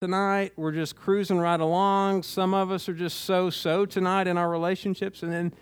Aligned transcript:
tonight. 0.00 0.54
We're 0.56 0.72
just 0.72 0.96
cruising 0.96 1.38
right 1.38 1.60
along. 1.60 2.22
Some 2.22 2.54
of 2.54 2.70
us 2.70 2.88
are 2.88 2.94
just 2.94 3.20
so 3.20 3.50
so 3.50 3.84
tonight 3.84 4.26
in 4.26 4.38
our 4.38 4.48
relationships. 4.48 5.22
And 5.22 5.30
then, 5.30 5.52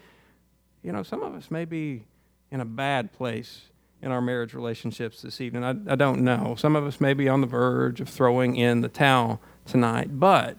you 0.80 0.92
know, 0.92 1.03
some 1.03 1.25
of 1.25 1.34
us 1.34 1.50
may 1.50 1.64
be 1.64 2.04
in 2.53 2.61
a 2.61 2.64
bad 2.64 3.12
place 3.12 3.62
in 4.01 4.12
our 4.12 4.21
marriage 4.21 4.54
relationships 4.54 5.22
this 5.22 5.40
evening. 5.40 5.64
I, 5.64 5.71
I 5.93 5.96
don't 5.96 6.21
know. 6.21 6.54
Some 6.56 6.77
of 6.77 6.87
us 6.87 7.01
may 7.01 7.14
be 7.14 7.29
on 7.29 7.40
the 7.40 7.48
verge 7.48 8.01
of 8.01 8.09
throwing 8.09 8.54
in 8.54 8.80
the 8.80 8.88
towel 8.88 9.40
tonight. 9.66 10.21
But 10.21 10.57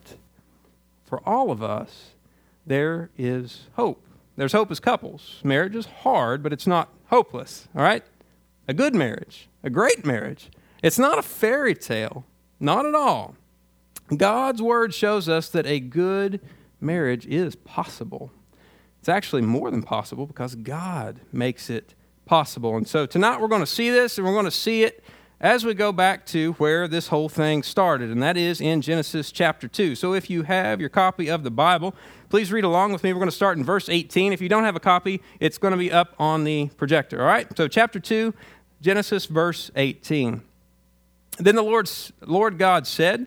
for 1.02 1.26
all 1.26 1.50
of 1.50 1.62
us, 1.62 2.10
there 2.66 3.08
is 3.16 3.62
hope. 3.76 4.04
There's 4.36 4.52
hope 4.52 4.70
as 4.70 4.78
couples. 4.78 5.40
Marriage 5.42 5.74
is 5.74 5.86
hard, 5.86 6.42
but 6.42 6.52
it's 6.52 6.66
not 6.66 6.90
hopeless, 7.06 7.66
all 7.74 7.82
right? 7.82 8.04
A 8.68 8.74
good 8.74 8.94
marriage, 8.94 9.48
a 9.62 9.70
great 9.70 10.04
marriage. 10.04 10.50
It's 10.82 10.98
not 10.98 11.18
a 11.18 11.22
fairy 11.22 11.74
tale, 11.74 12.26
not 12.60 12.84
at 12.84 12.94
all. 12.94 13.36
God's 14.16 14.60
word 14.60 14.92
shows 14.92 15.28
us 15.28 15.48
that 15.50 15.66
a 15.66 15.80
good 15.80 16.40
marriage 16.80 17.26
is 17.26 17.54
possible. 17.54 18.32
It's 18.98 19.08
actually 19.08 19.42
more 19.42 19.70
than 19.70 19.82
possible 19.82 20.26
because 20.26 20.54
God 20.54 21.20
makes 21.32 21.70
it 21.70 21.94
possible. 22.26 22.76
And 22.76 22.86
so 22.86 23.06
tonight 23.06 23.40
we're 23.40 23.48
going 23.48 23.62
to 23.62 23.66
see 23.66 23.90
this 23.90 24.18
and 24.18 24.26
we're 24.26 24.34
going 24.34 24.44
to 24.44 24.50
see 24.50 24.82
it 24.82 25.02
as 25.40 25.64
we 25.64 25.72
go 25.72 25.90
back 25.90 26.26
to 26.26 26.52
where 26.54 26.86
this 26.86 27.08
whole 27.08 27.30
thing 27.30 27.62
started, 27.62 28.10
and 28.10 28.22
that 28.22 28.36
is 28.36 28.60
in 28.60 28.82
Genesis 28.82 29.32
chapter 29.32 29.66
2. 29.66 29.94
So 29.94 30.12
if 30.12 30.28
you 30.28 30.42
have 30.42 30.80
your 30.80 30.90
copy 30.90 31.30
of 31.30 31.44
the 31.44 31.50
Bible, 31.50 31.94
please 32.28 32.52
read 32.52 32.64
along 32.64 32.92
with 32.92 33.02
me. 33.02 33.12
We're 33.14 33.20
going 33.20 33.30
to 33.30 33.34
start 33.34 33.56
in 33.56 33.64
verse 33.64 33.88
18. 33.88 34.34
If 34.34 34.42
you 34.42 34.50
don't 34.50 34.64
have 34.64 34.76
a 34.76 34.80
copy, 34.80 35.22
it's 35.40 35.56
going 35.56 35.72
to 35.72 35.78
be 35.78 35.90
up 35.90 36.14
on 36.18 36.44
the 36.44 36.66
projector, 36.76 37.22
all 37.22 37.26
right? 37.26 37.48
So 37.56 37.68
chapter 37.68 37.98
2, 37.98 38.34
Genesis 38.82 39.24
verse 39.24 39.70
18. 39.76 40.42
Then 41.38 41.54
the 41.54 41.62
Lord's, 41.62 42.12
Lord 42.20 42.58
God 42.58 42.86
said, 42.86 43.26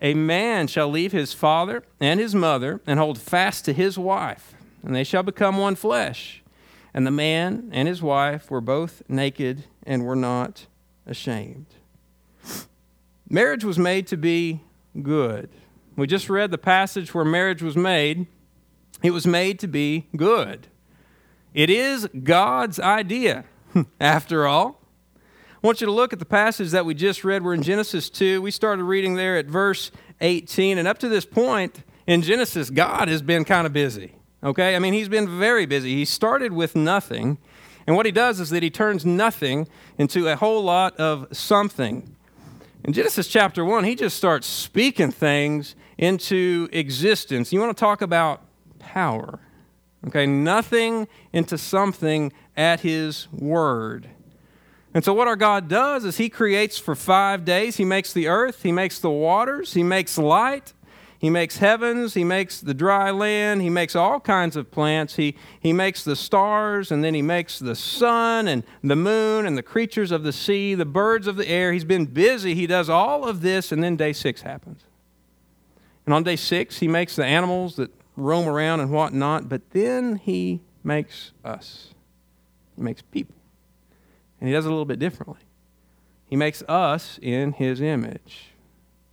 a 0.00 0.14
man 0.14 0.66
shall 0.66 0.88
leave 0.88 1.12
his 1.12 1.32
father 1.32 1.82
and 2.00 2.20
his 2.20 2.34
mother 2.34 2.80
and 2.86 2.98
hold 2.98 3.18
fast 3.18 3.64
to 3.64 3.72
his 3.72 3.98
wife, 3.98 4.54
and 4.82 4.94
they 4.94 5.04
shall 5.04 5.22
become 5.22 5.56
one 5.56 5.74
flesh. 5.74 6.42
And 6.92 7.06
the 7.06 7.10
man 7.10 7.70
and 7.72 7.88
his 7.88 8.02
wife 8.02 8.50
were 8.50 8.60
both 8.60 9.02
naked 9.08 9.64
and 9.84 10.04
were 10.04 10.16
not 10.16 10.66
ashamed. 11.06 11.66
Marriage 13.28 13.64
was 13.64 13.78
made 13.78 14.06
to 14.06 14.16
be 14.16 14.62
good. 15.02 15.50
We 15.96 16.06
just 16.06 16.30
read 16.30 16.50
the 16.50 16.58
passage 16.58 17.14
where 17.14 17.24
marriage 17.24 17.62
was 17.62 17.76
made. 17.76 18.26
It 19.02 19.10
was 19.10 19.26
made 19.26 19.58
to 19.60 19.66
be 19.66 20.06
good. 20.16 20.68
It 21.54 21.70
is 21.70 22.08
God's 22.22 22.78
idea, 22.78 23.44
after 24.00 24.46
all. 24.46 24.80
Want 25.66 25.80
you 25.80 25.86
to 25.88 25.92
look 25.92 26.12
at 26.12 26.20
the 26.20 26.24
passage 26.24 26.70
that 26.70 26.86
we 26.86 26.94
just 26.94 27.24
read. 27.24 27.42
We're 27.42 27.52
in 27.52 27.64
Genesis 27.64 28.08
2. 28.08 28.40
We 28.40 28.52
started 28.52 28.84
reading 28.84 29.16
there 29.16 29.36
at 29.36 29.46
verse 29.46 29.90
18. 30.20 30.78
And 30.78 30.86
up 30.86 30.98
to 30.98 31.08
this 31.08 31.26
point 31.26 31.82
in 32.06 32.22
Genesis, 32.22 32.70
God 32.70 33.08
has 33.08 33.20
been 33.20 33.44
kind 33.44 33.66
of 33.66 33.72
busy. 33.72 34.14
Okay? 34.44 34.76
I 34.76 34.78
mean, 34.78 34.92
he's 34.92 35.08
been 35.08 35.40
very 35.40 35.66
busy. 35.66 35.92
He 35.92 36.04
started 36.04 36.52
with 36.52 36.76
nothing. 36.76 37.38
And 37.84 37.96
what 37.96 38.06
he 38.06 38.12
does 38.12 38.38
is 38.38 38.50
that 38.50 38.62
he 38.62 38.70
turns 38.70 39.04
nothing 39.04 39.66
into 39.98 40.28
a 40.28 40.36
whole 40.36 40.62
lot 40.62 40.94
of 40.98 41.26
something. 41.36 42.14
In 42.84 42.92
Genesis 42.92 43.26
chapter 43.26 43.64
1, 43.64 43.82
he 43.82 43.96
just 43.96 44.16
starts 44.16 44.46
speaking 44.46 45.10
things 45.10 45.74
into 45.98 46.68
existence. 46.70 47.52
You 47.52 47.58
want 47.58 47.76
to 47.76 47.80
talk 47.80 48.02
about 48.02 48.40
power. 48.78 49.40
Okay? 50.06 50.26
Nothing 50.26 51.08
into 51.32 51.58
something 51.58 52.32
at 52.56 52.82
his 52.82 53.26
word. 53.32 54.10
And 54.96 55.04
so, 55.04 55.12
what 55.12 55.28
our 55.28 55.36
God 55.36 55.68
does 55.68 56.06
is 56.06 56.16
He 56.16 56.30
creates 56.30 56.78
for 56.78 56.94
five 56.94 57.44
days. 57.44 57.76
He 57.76 57.84
makes 57.84 58.14
the 58.14 58.28
earth, 58.28 58.62
He 58.62 58.72
makes 58.72 58.98
the 58.98 59.10
waters, 59.10 59.74
He 59.74 59.82
makes 59.82 60.16
light, 60.16 60.72
He 61.18 61.28
makes 61.28 61.58
heavens, 61.58 62.14
He 62.14 62.24
makes 62.24 62.62
the 62.62 62.72
dry 62.72 63.10
land, 63.10 63.60
He 63.60 63.68
makes 63.68 63.94
all 63.94 64.18
kinds 64.18 64.56
of 64.56 64.70
plants. 64.70 65.16
He, 65.16 65.36
he 65.60 65.74
makes 65.74 66.02
the 66.02 66.16
stars, 66.16 66.90
and 66.90 67.04
then 67.04 67.12
He 67.12 67.20
makes 67.20 67.58
the 67.58 67.74
sun 67.74 68.48
and 68.48 68.64
the 68.82 68.96
moon 68.96 69.44
and 69.44 69.58
the 69.58 69.62
creatures 69.62 70.10
of 70.10 70.22
the 70.22 70.32
sea, 70.32 70.74
the 70.74 70.86
birds 70.86 71.26
of 71.26 71.36
the 71.36 71.46
air. 71.46 71.74
He's 71.74 71.84
been 71.84 72.06
busy. 72.06 72.54
He 72.54 72.66
does 72.66 72.88
all 72.88 73.28
of 73.28 73.42
this, 73.42 73.72
and 73.72 73.84
then 73.84 73.96
day 73.96 74.14
six 74.14 74.40
happens. 74.40 74.80
And 76.06 76.14
on 76.14 76.22
day 76.22 76.36
six, 76.36 76.78
He 76.78 76.88
makes 76.88 77.16
the 77.16 77.26
animals 77.26 77.76
that 77.76 77.90
roam 78.16 78.48
around 78.48 78.80
and 78.80 78.90
whatnot, 78.90 79.50
but 79.50 79.60
then 79.72 80.16
He 80.16 80.62
makes 80.82 81.32
us, 81.44 81.88
He 82.76 82.82
makes 82.82 83.02
people. 83.02 83.35
And 84.40 84.48
he 84.48 84.54
does 84.54 84.66
it 84.66 84.68
a 84.68 84.70
little 84.70 84.84
bit 84.84 84.98
differently. 84.98 85.40
He 86.28 86.36
makes 86.36 86.62
us 86.62 87.18
in 87.22 87.52
his 87.52 87.80
image, 87.80 88.48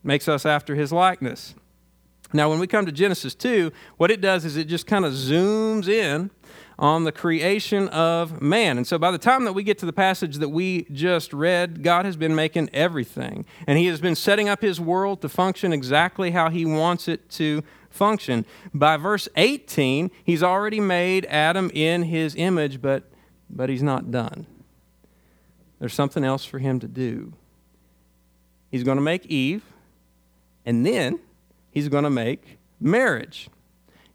makes 0.03 0.27
us 0.27 0.45
after 0.45 0.75
his 0.75 0.91
likeness. 0.91 1.55
Now, 2.33 2.49
when 2.49 2.59
we 2.59 2.65
come 2.65 2.87
to 2.87 2.91
Genesis 2.91 3.35
2, 3.35 3.71
what 3.97 4.09
it 4.09 4.19
does 4.19 4.43
is 4.43 4.57
it 4.57 4.65
just 4.65 4.87
kind 4.87 5.05
of 5.05 5.13
zooms 5.13 5.87
in 5.87 6.31
on 6.79 7.03
the 7.03 7.11
creation 7.11 7.87
of 7.89 8.41
man. 8.41 8.77
And 8.77 8.87
so 8.87 8.97
by 8.97 9.11
the 9.11 9.19
time 9.19 9.45
that 9.45 9.53
we 9.53 9.61
get 9.61 9.77
to 9.79 9.85
the 9.85 9.93
passage 9.93 10.37
that 10.37 10.49
we 10.49 10.87
just 10.91 11.31
read, 11.31 11.83
God 11.83 12.05
has 12.05 12.15
been 12.15 12.33
making 12.33 12.69
everything. 12.73 13.45
And 13.67 13.77
He 13.77 13.85
has 13.85 14.01
been 14.01 14.15
setting 14.15 14.49
up 14.49 14.61
His 14.61 14.81
world 14.81 15.21
to 15.21 15.29
function 15.29 15.71
exactly 15.71 16.31
how 16.31 16.49
He 16.49 16.65
wants 16.65 17.07
it 17.07 17.29
to 17.31 17.63
function. 17.91 18.45
By 18.73 18.97
verse 18.97 19.29
18, 19.35 20.09
He's 20.23 20.41
already 20.41 20.79
made 20.79 21.25
Adam 21.27 21.69
in 21.73 22.03
His 22.03 22.35
image, 22.35 22.81
but, 22.81 23.03
but 23.47 23.69
He's 23.69 23.83
not 23.83 24.09
done. 24.09 24.47
There's 25.83 25.93
something 25.93 26.23
else 26.23 26.45
for 26.45 26.59
him 26.59 26.79
to 26.79 26.87
do. 26.87 27.33
He's 28.71 28.85
going 28.85 28.95
to 28.95 29.01
make 29.01 29.25
Eve, 29.25 29.63
and 30.65 30.85
then 30.85 31.19
he's 31.71 31.89
going 31.89 32.05
to 32.05 32.09
make 32.09 32.57
marriage. 32.79 33.49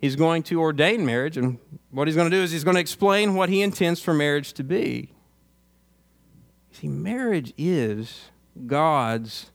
He's 0.01 0.17
going 0.17 0.45
to 0.45 0.63
ordain 0.63 1.05
marriage, 1.05 1.37
and 1.37 1.59
what 1.91 2.09
he's 2.09 2.17
going 2.17 2.31
to 2.31 2.35
do 2.35 2.43
is 2.43 2.53
he's 2.53 2.65
going 2.65 2.77
to 2.77 2.81
explain 2.81 3.35
what 3.35 3.51
he 3.51 3.61
intends 3.61 4.01
for 4.01 4.15
marriage 4.15 4.55
to 4.55 4.65
be. 4.65 5.11
See, 6.73 6.89
marriage 6.89 7.53
is 7.59 8.31
God's 8.67 9.51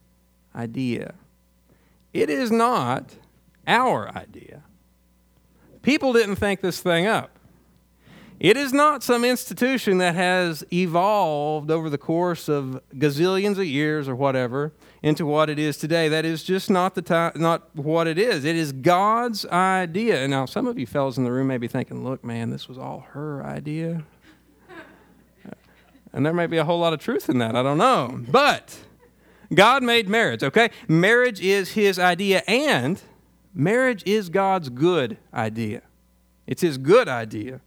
idea, 0.56 1.16
it 2.14 2.30
is 2.30 2.52
not 2.52 3.16
our 3.66 4.16
idea. 4.16 4.62
People 5.82 6.14
didn't 6.14 6.36
think 6.36 6.62
this 6.62 6.80
thing 6.80 7.08
up. 7.08 7.33
It 8.40 8.58
is 8.58 8.74
not 8.74 9.04
some 9.04 9.24
institution 9.24 10.00
that 10.00 10.16
has 10.16 10.66
evolved 10.74 11.72
over 11.72 11.90
the 11.90 11.98
course 11.98 12.50
of 12.50 12.82
gazillions 12.94 13.58
of 13.58 13.66
years 13.66 14.10
or 14.10 14.16
whatever 14.16 14.74
into 15.02 15.26
what 15.26 15.50
it 15.50 15.58
is 15.58 15.78
today. 15.78 16.10
That 16.10 16.26
is 16.26 16.44
just 16.44 16.70
not 16.70 16.94
the 16.96 17.02
time, 17.02 17.32
not 17.36 17.74
what 17.74 18.06
it 18.08 18.18
is. 18.18 18.44
It 18.44 18.56
is 18.56 18.74
God's 18.74 19.46
idea. 19.46 20.22
And 20.22 20.32
now, 20.32 20.46
some 20.46 20.68
of 20.68 20.78
you 20.78 20.86
fellows 20.86 21.18
in 21.18 21.24
the 21.24 21.32
room 21.32 21.48
may 21.48 21.58
be 21.58 21.68
thinking, 21.68 22.04
"Look, 22.04 22.24
man, 22.24 22.50
this 22.50 22.68
was 22.68 22.78
all 22.78 23.06
her 23.12 23.46
idea," 23.46 24.04
and 26.12 26.26
there 26.26 26.34
may 26.34 26.48
be 26.48 26.58
a 26.58 26.66
whole 26.66 26.80
lot 26.80 26.92
of 26.92 27.00
truth 27.00 27.30
in 27.30 27.38
that. 27.38 27.56
I 27.56 27.64
don't 27.64 27.78
know, 27.78 28.24
but 28.30 28.78
God 29.54 29.84
made 29.84 30.10
marriage. 30.10 30.44
Okay, 30.44 30.70
marriage 30.88 31.40
is 31.40 31.74
His 31.74 31.98
idea, 31.98 32.44
and 32.48 33.02
marriage 33.54 34.04
is 34.06 34.28
God's 34.30 34.70
good 34.70 35.18
idea. 35.34 35.84
It's 36.46 36.62
His 36.62 36.78
good 36.78 37.08
idea. 37.08 37.62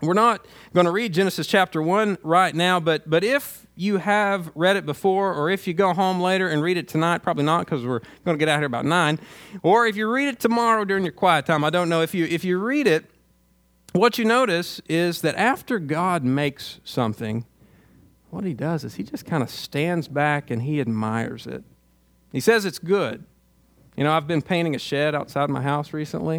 We're 0.00 0.14
not 0.14 0.44
going 0.72 0.86
to 0.86 0.92
read 0.92 1.14
Genesis 1.14 1.46
chapter 1.46 1.80
1 1.80 2.18
right 2.22 2.54
now, 2.54 2.80
but, 2.80 3.08
but 3.08 3.24
if 3.24 3.66
you 3.76 3.98
have 3.98 4.50
read 4.54 4.76
it 4.76 4.86
before, 4.86 5.32
or 5.32 5.50
if 5.50 5.66
you 5.66 5.74
go 5.74 5.94
home 5.94 6.20
later 6.20 6.48
and 6.48 6.62
read 6.62 6.76
it 6.76 6.88
tonight, 6.88 7.18
probably 7.18 7.44
not 7.44 7.64
because 7.64 7.84
we're 7.84 8.00
going 8.24 8.36
to 8.36 8.38
get 8.38 8.48
out 8.48 8.58
here 8.58 8.66
about 8.66 8.84
nine, 8.84 9.18
or 9.62 9.86
if 9.86 9.96
you 9.96 10.10
read 10.10 10.28
it 10.28 10.40
tomorrow 10.40 10.84
during 10.84 11.04
your 11.04 11.12
quiet 11.12 11.46
time, 11.46 11.64
I 11.64 11.70
don't 11.70 11.88
know. 11.88 12.02
If 12.02 12.14
you, 12.14 12.24
if 12.26 12.44
you 12.44 12.58
read 12.58 12.86
it, 12.86 13.10
what 13.92 14.18
you 14.18 14.24
notice 14.24 14.80
is 14.88 15.20
that 15.20 15.36
after 15.36 15.78
God 15.78 16.24
makes 16.24 16.80
something, 16.84 17.46
what 18.30 18.44
he 18.44 18.52
does 18.52 18.82
is 18.82 18.96
he 18.96 19.04
just 19.04 19.24
kind 19.24 19.42
of 19.42 19.48
stands 19.48 20.08
back 20.08 20.50
and 20.50 20.62
he 20.62 20.80
admires 20.80 21.46
it. 21.46 21.62
He 22.32 22.40
says 22.40 22.64
it's 22.64 22.80
good. 22.80 23.24
You 23.96 24.02
know, 24.02 24.12
I've 24.12 24.26
been 24.26 24.42
painting 24.42 24.74
a 24.74 24.78
shed 24.78 25.14
outside 25.14 25.48
my 25.50 25.62
house 25.62 25.92
recently, 25.92 26.38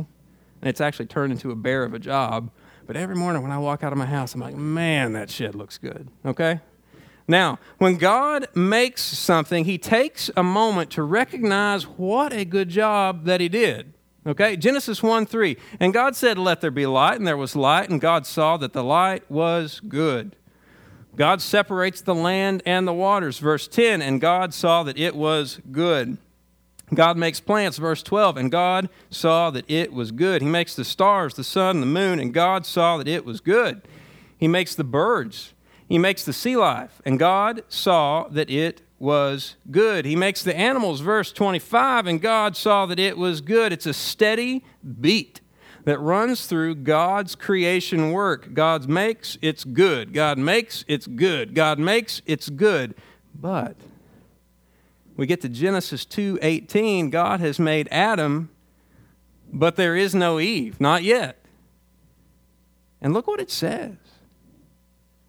and 0.61 0.69
it's 0.69 0.81
actually 0.81 1.05
turned 1.05 1.31
into 1.31 1.51
a 1.51 1.55
bear 1.55 1.83
of 1.83 1.93
a 1.93 1.99
job. 1.99 2.51
But 2.85 2.97
every 2.97 3.15
morning 3.15 3.41
when 3.41 3.51
I 3.51 3.57
walk 3.57 3.83
out 3.83 3.91
of 3.91 3.97
my 3.97 4.05
house, 4.05 4.35
I'm 4.35 4.41
like, 4.41 4.55
man, 4.55 5.13
that 5.13 5.29
shed 5.29 5.55
looks 5.55 5.77
good. 5.77 6.07
Okay? 6.25 6.59
Now, 7.27 7.57
when 7.79 7.97
God 7.97 8.47
makes 8.53 9.01
something, 9.01 9.65
He 9.65 9.77
takes 9.77 10.29
a 10.37 10.43
moment 10.43 10.91
to 10.91 11.03
recognize 11.03 11.83
what 11.83 12.31
a 12.31 12.45
good 12.45 12.69
job 12.69 13.25
that 13.25 13.41
He 13.41 13.49
did. 13.49 13.93
Okay? 14.27 14.55
Genesis 14.55 15.01
1 15.01 15.25
3. 15.25 15.57
And 15.79 15.93
God 15.93 16.15
said, 16.15 16.37
Let 16.37 16.61
there 16.61 16.71
be 16.71 16.85
light, 16.85 17.17
and 17.17 17.27
there 17.27 17.37
was 17.37 17.55
light, 17.55 17.89
and 17.89 17.99
God 17.99 18.25
saw 18.25 18.57
that 18.57 18.73
the 18.73 18.83
light 18.83 19.29
was 19.29 19.79
good. 19.87 20.35
God 21.15 21.41
separates 21.41 22.01
the 22.01 22.15
land 22.15 22.61
and 22.65 22.87
the 22.87 22.93
waters. 22.93 23.39
Verse 23.39 23.67
10. 23.67 24.01
And 24.01 24.19
God 24.19 24.53
saw 24.53 24.83
that 24.83 24.97
it 24.97 25.15
was 25.15 25.59
good. 25.71 26.17
God 26.93 27.17
makes 27.17 27.39
plants, 27.39 27.77
verse 27.77 28.03
12, 28.03 28.37
and 28.37 28.51
God 28.51 28.89
saw 29.09 29.49
that 29.49 29.69
it 29.69 29.91
was 29.91 30.11
good. 30.11 30.41
He 30.41 30.47
makes 30.47 30.75
the 30.75 30.85
stars, 30.85 31.33
the 31.33 31.43
sun, 31.43 31.79
the 31.79 31.85
moon, 31.85 32.19
and 32.19 32.33
God 32.33 32.65
saw 32.65 32.97
that 32.97 33.07
it 33.07 33.25
was 33.25 33.41
good. 33.41 33.81
He 34.37 34.47
makes 34.47 34.75
the 34.75 34.83
birds, 34.83 35.53
He 35.89 35.97
makes 35.97 36.23
the 36.23 36.33
sea 36.33 36.55
life, 36.55 37.01
and 37.03 37.17
God 37.17 37.63
saw 37.69 38.27
that 38.29 38.49
it 38.49 38.81
was 38.99 39.55
good. 39.71 40.05
He 40.05 40.15
makes 40.15 40.43
the 40.43 40.55
animals, 40.55 41.01
verse 41.01 41.31
25, 41.31 42.07
and 42.07 42.21
God 42.21 42.55
saw 42.55 42.85
that 42.85 42.99
it 42.99 43.17
was 43.17 43.41
good. 43.41 43.73
It's 43.73 43.85
a 43.85 43.93
steady 43.93 44.63
beat 45.01 45.41
that 45.85 45.99
runs 45.99 46.47
through 46.47 46.75
God's 46.75 47.35
creation 47.35 48.11
work. 48.11 48.53
God 48.53 48.89
makes, 48.89 49.37
it's 49.41 49.63
good. 49.63 50.13
God 50.13 50.37
makes, 50.37 50.83
it's 50.87 51.07
good. 51.07 51.53
God 51.53 51.79
makes, 51.79 52.21
it's 52.25 52.49
good. 52.49 52.95
But 53.33 53.75
we 55.17 55.25
get 55.25 55.41
to 55.41 55.49
Genesis 55.49 56.05
2:18, 56.05 57.09
God 57.09 57.39
has 57.39 57.59
made 57.59 57.87
Adam, 57.91 58.49
but 59.51 59.75
there 59.75 59.95
is 59.95 60.13
no 60.13 60.39
Eve, 60.39 60.79
not 60.79 61.03
yet. 61.03 61.37
And 63.01 63.13
look 63.13 63.27
what 63.27 63.39
it 63.39 63.51
says. 63.51 63.95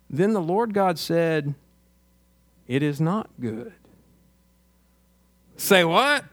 Then 0.09 0.33
the 0.33 0.41
Lord 0.41 0.73
God 0.73 0.99
said, 0.99 1.55
"It 2.67 2.83
is 2.83 3.01
not 3.01 3.29
good." 3.41 3.73
Say 5.57 5.85
what? 5.85 6.25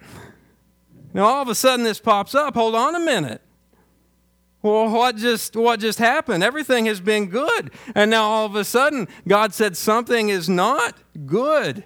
Now 1.14 1.26
all 1.26 1.42
of 1.42 1.48
a 1.48 1.56
sudden 1.56 1.84
this 1.84 2.00
pops 2.00 2.34
up. 2.34 2.56
Hold 2.56 2.76
on 2.76 2.96
a 2.96 3.00
minute. 3.00 3.42
Well, 4.62 4.90
what 4.90 5.18
just 5.18 5.56
what 5.56 5.80
just 5.80 6.00
happened? 6.00 6.44
Everything 6.44 6.86
has 6.86 7.02
been 7.02 7.28
good. 7.28 7.72
And 7.94 8.10
now 8.10 8.24
all 8.24 8.46
of 8.46 8.56
a 8.56 8.64
sudden 8.64 9.08
God 9.28 9.54
said 9.54 9.76
something 9.76 10.30
is 10.30 10.50
not 10.50 10.96
good. 11.26 11.84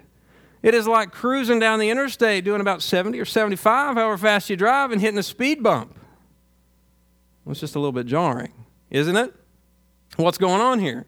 It 0.63 0.73
is 0.73 0.87
like 0.87 1.11
cruising 1.11 1.59
down 1.59 1.79
the 1.79 1.89
interstate 1.89 2.43
doing 2.43 2.61
about 2.61 2.81
70 2.81 3.19
or 3.19 3.25
75, 3.25 3.95
however 3.95 4.17
fast 4.17 4.49
you 4.49 4.57
drive, 4.57 4.91
and 4.91 5.01
hitting 5.01 5.19
a 5.19 5.23
speed 5.23 5.61
bump. 5.61 5.95
Well, 7.45 7.51
it's 7.51 7.61
just 7.61 7.75
a 7.75 7.79
little 7.79 7.91
bit 7.91 8.07
jarring, 8.07 8.51
isn't 8.89 9.15
it? 9.15 9.33
What's 10.15 10.37
going 10.37 10.61
on 10.61 10.79
here? 10.79 11.05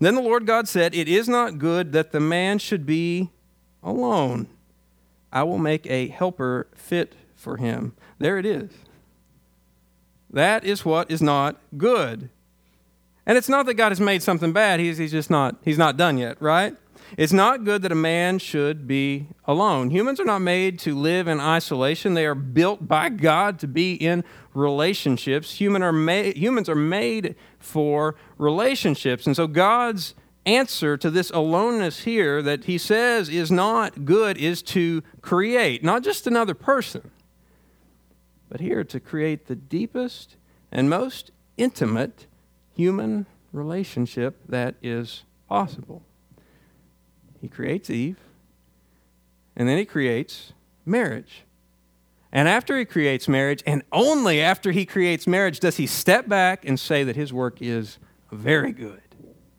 Then 0.00 0.14
the 0.14 0.20
Lord 0.20 0.46
God 0.46 0.68
said, 0.68 0.94
It 0.94 1.08
is 1.08 1.28
not 1.28 1.58
good 1.58 1.92
that 1.92 2.12
the 2.12 2.20
man 2.20 2.58
should 2.58 2.86
be 2.86 3.30
alone. 3.82 4.48
I 5.32 5.42
will 5.42 5.58
make 5.58 5.86
a 5.86 6.08
helper 6.08 6.66
fit 6.74 7.14
for 7.34 7.56
him. 7.56 7.94
There 8.18 8.38
it 8.38 8.46
is. 8.46 8.70
That 10.30 10.64
is 10.64 10.84
what 10.84 11.10
is 11.10 11.22
not 11.22 11.60
good. 11.76 12.30
And 13.26 13.36
it's 13.36 13.48
not 13.48 13.66
that 13.66 13.74
God 13.74 13.90
has 13.90 14.00
made 14.00 14.22
something 14.22 14.52
bad, 14.52 14.80
he's, 14.80 14.98
he's 14.98 15.12
just 15.12 15.30
not, 15.30 15.56
he's 15.64 15.78
not 15.78 15.96
done 15.96 16.16
yet, 16.16 16.40
right? 16.40 16.76
It's 17.16 17.32
not 17.32 17.64
good 17.64 17.82
that 17.82 17.92
a 17.92 17.96
man 17.96 18.38
should 18.38 18.86
be 18.86 19.28
alone. 19.44 19.90
Humans 19.90 20.20
are 20.20 20.24
not 20.24 20.40
made 20.40 20.78
to 20.80 20.94
live 20.94 21.28
in 21.28 21.40
isolation. 21.40 22.14
They 22.14 22.26
are 22.26 22.34
built 22.34 22.86
by 22.86 23.08
God 23.08 23.58
to 23.60 23.68
be 23.68 23.94
in 23.94 24.24
relationships. 24.54 25.60
Human 25.60 25.82
are 25.82 25.92
made, 25.92 26.36
humans 26.36 26.68
are 26.68 26.74
made 26.74 27.34
for 27.58 28.16
relationships. 28.38 29.26
And 29.26 29.36
so 29.36 29.46
God's 29.46 30.14
answer 30.44 30.96
to 30.96 31.10
this 31.10 31.30
aloneness 31.30 32.00
here 32.00 32.40
that 32.42 32.64
he 32.64 32.78
says 32.78 33.28
is 33.28 33.50
not 33.50 34.04
good 34.04 34.38
is 34.38 34.62
to 34.62 35.02
create, 35.20 35.82
not 35.82 36.02
just 36.02 36.26
another 36.26 36.54
person, 36.54 37.10
but 38.48 38.60
here 38.60 38.84
to 38.84 39.00
create 39.00 39.46
the 39.46 39.56
deepest 39.56 40.36
and 40.70 40.88
most 40.88 41.32
intimate 41.56 42.26
human 42.74 43.26
relationship 43.52 44.38
that 44.48 44.76
is 44.82 45.24
possible. 45.48 46.02
He 47.40 47.48
creates 47.48 47.90
Eve, 47.90 48.18
and 49.56 49.68
then 49.68 49.78
he 49.78 49.84
creates 49.84 50.52
marriage. 50.84 51.44
And 52.32 52.48
after 52.48 52.76
he 52.76 52.84
creates 52.84 53.28
marriage, 53.28 53.62
and 53.66 53.82
only 53.92 54.40
after 54.40 54.72
he 54.72 54.84
creates 54.84 55.26
marriage, 55.26 55.60
does 55.60 55.76
he 55.76 55.86
step 55.86 56.28
back 56.28 56.64
and 56.64 56.78
say 56.78 57.04
that 57.04 57.16
his 57.16 57.32
work 57.32 57.62
is 57.62 57.98
very 58.30 58.72
good. 58.72 59.00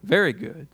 Very 0.03 0.33
good. 0.33 0.67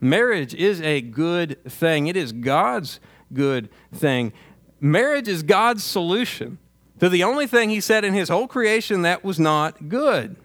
Marriage 0.00 0.54
is 0.54 0.80
a 0.82 1.00
good 1.00 1.62
thing, 1.64 2.06
it 2.06 2.16
is 2.16 2.32
God's 2.32 3.00
good 3.32 3.68
thing. 3.92 4.32
Marriage 4.80 5.28
is 5.28 5.42
God's 5.42 5.82
solution 5.82 6.58
to 7.00 7.08
the 7.08 7.24
only 7.24 7.46
thing 7.46 7.70
he 7.70 7.80
said 7.80 8.04
in 8.04 8.14
his 8.14 8.28
whole 8.28 8.46
creation 8.46 9.02
that 9.02 9.24
was 9.24 9.40
not 9.40 9.88
good. 9.88 10.36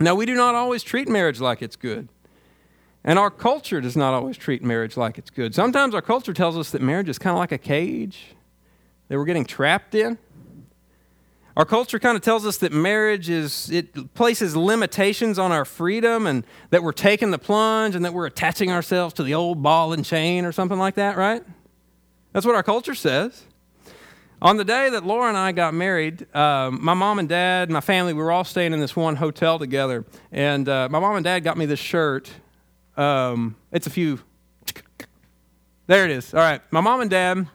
Now, 0.00 0.14
we 0.14 0.26
do 0.26 0.34
not 0.34 0.54
always 0.54 0.82
treat 0.82 1.08
marriage 1.08 1.40
like 1.40 1.62
it's 1.62 1.76
good. 1.76 2.08
And 3.04 3.18
our 3.18 3.30
culture 3.30 3.80
does 3.80 3.96
not 3.96 4.14
always 4.14 4.36
treat 4.36 4.62
marriage 4.62 4.96
like 4.96 5.18
it's 5.18 5.30
good. 5.30 5.54
Sometimes 5.54 5.94
our 5.94 6.02
culture 6.02 6.32
tells 6.32 6.56
us 6.56 6.70
that 6.70 6.80
marriage 6.80 7.08
is 7.08 7.18
kind 7.18 7.34
of 7.34 7.38
like 7.38 7.52
a 7.52 7.58
cage 7.58 8.34
that 9.08 9.18
we're 9.18 9.24
getting 9.24 9.44
trapped 9.44 9.94
in. 9.94 10.18
Our 11.56 11.66
culture 11.66 11.98
kind 11.98 12.16
of 12.16 12.22
tells 12.22 12.46
us 12.46 12.56
that 12.58 12.72
marriage 12.72 13.28
is, 13.28 13.68
it 13.70 14.14
places 14.14 14.56
limitations 14.56 15.38
on 15.38 15.52
our 15.52 15.66
freedom 15.66 16.26
and 16.26 16.44
that 16.70 16.82
we're 16.82 16.92
taking 16.92 17.30
the 17.30 17.38
plunge 17.38 17.94
and 17.94 18.04
that 18.04 18.14
we're 18.14 18.24
attaching 18.24 18.70
ourselves 18.70 19.12
to 19.14 19.22
the 19.22 19.34
old 19.34 19.62
ball 19.62 19.92
and 19.92 20.02
chain 20.02 20.46
or 20.46 20.52
something 20.52 20.78
like 20.78 20.94
that, 20.94 21.18
right? 21.18 21.42
That's 22.32 22.46
what 22.46 22.54
our 22.54 22.62
culture 22.62 22.94
says. 22.94 23.44
On 24.40 24.56
the 24.56 24.64
day 24.64 24.88
that 24.90 25.04
Laura 25.04 25.28
and 25.28 25.36
I 25.36 25.52
got 25.52 25.74
married, 25.74 26.26
um, 26.34 26.82
my 26.82 26.94
mom 26.94 27.18
and 27.18 27.28
dad, 27.28 27.68
my 27.70 27.82
family, 27.82 28.14
we 28.14 28.22
were 28.22 28.32
all 28.32 28.44
staying 28.44 28.72
in 28.72 28.80
this 28.80 28.96
one 28.96 29.16
hotel 29.16 29.58
together. 29.58 30.06
And 30.32 30.68
uh, 30.68 30.88
my 30.90 31.00
mom 31.00 31.16
and 31.16 31.24
dad 31.24 31.40
got 31.40 31.58
me 31.58 31.66
this 31.66 31.78
shirt 31.78 32.30
um, 32.96 33.56
it's 33.70 33.86
a 33.86 33.90
few. 33.90 34.20
There 35.86 36.04
it 36.04 36.10
is. 36.10 36.32
All 36.32 36.40
right. 36.40 36.60
My 36.70 36.80
mom 36.80 37.00
and 37.00 37.10
dad 37.10 37.48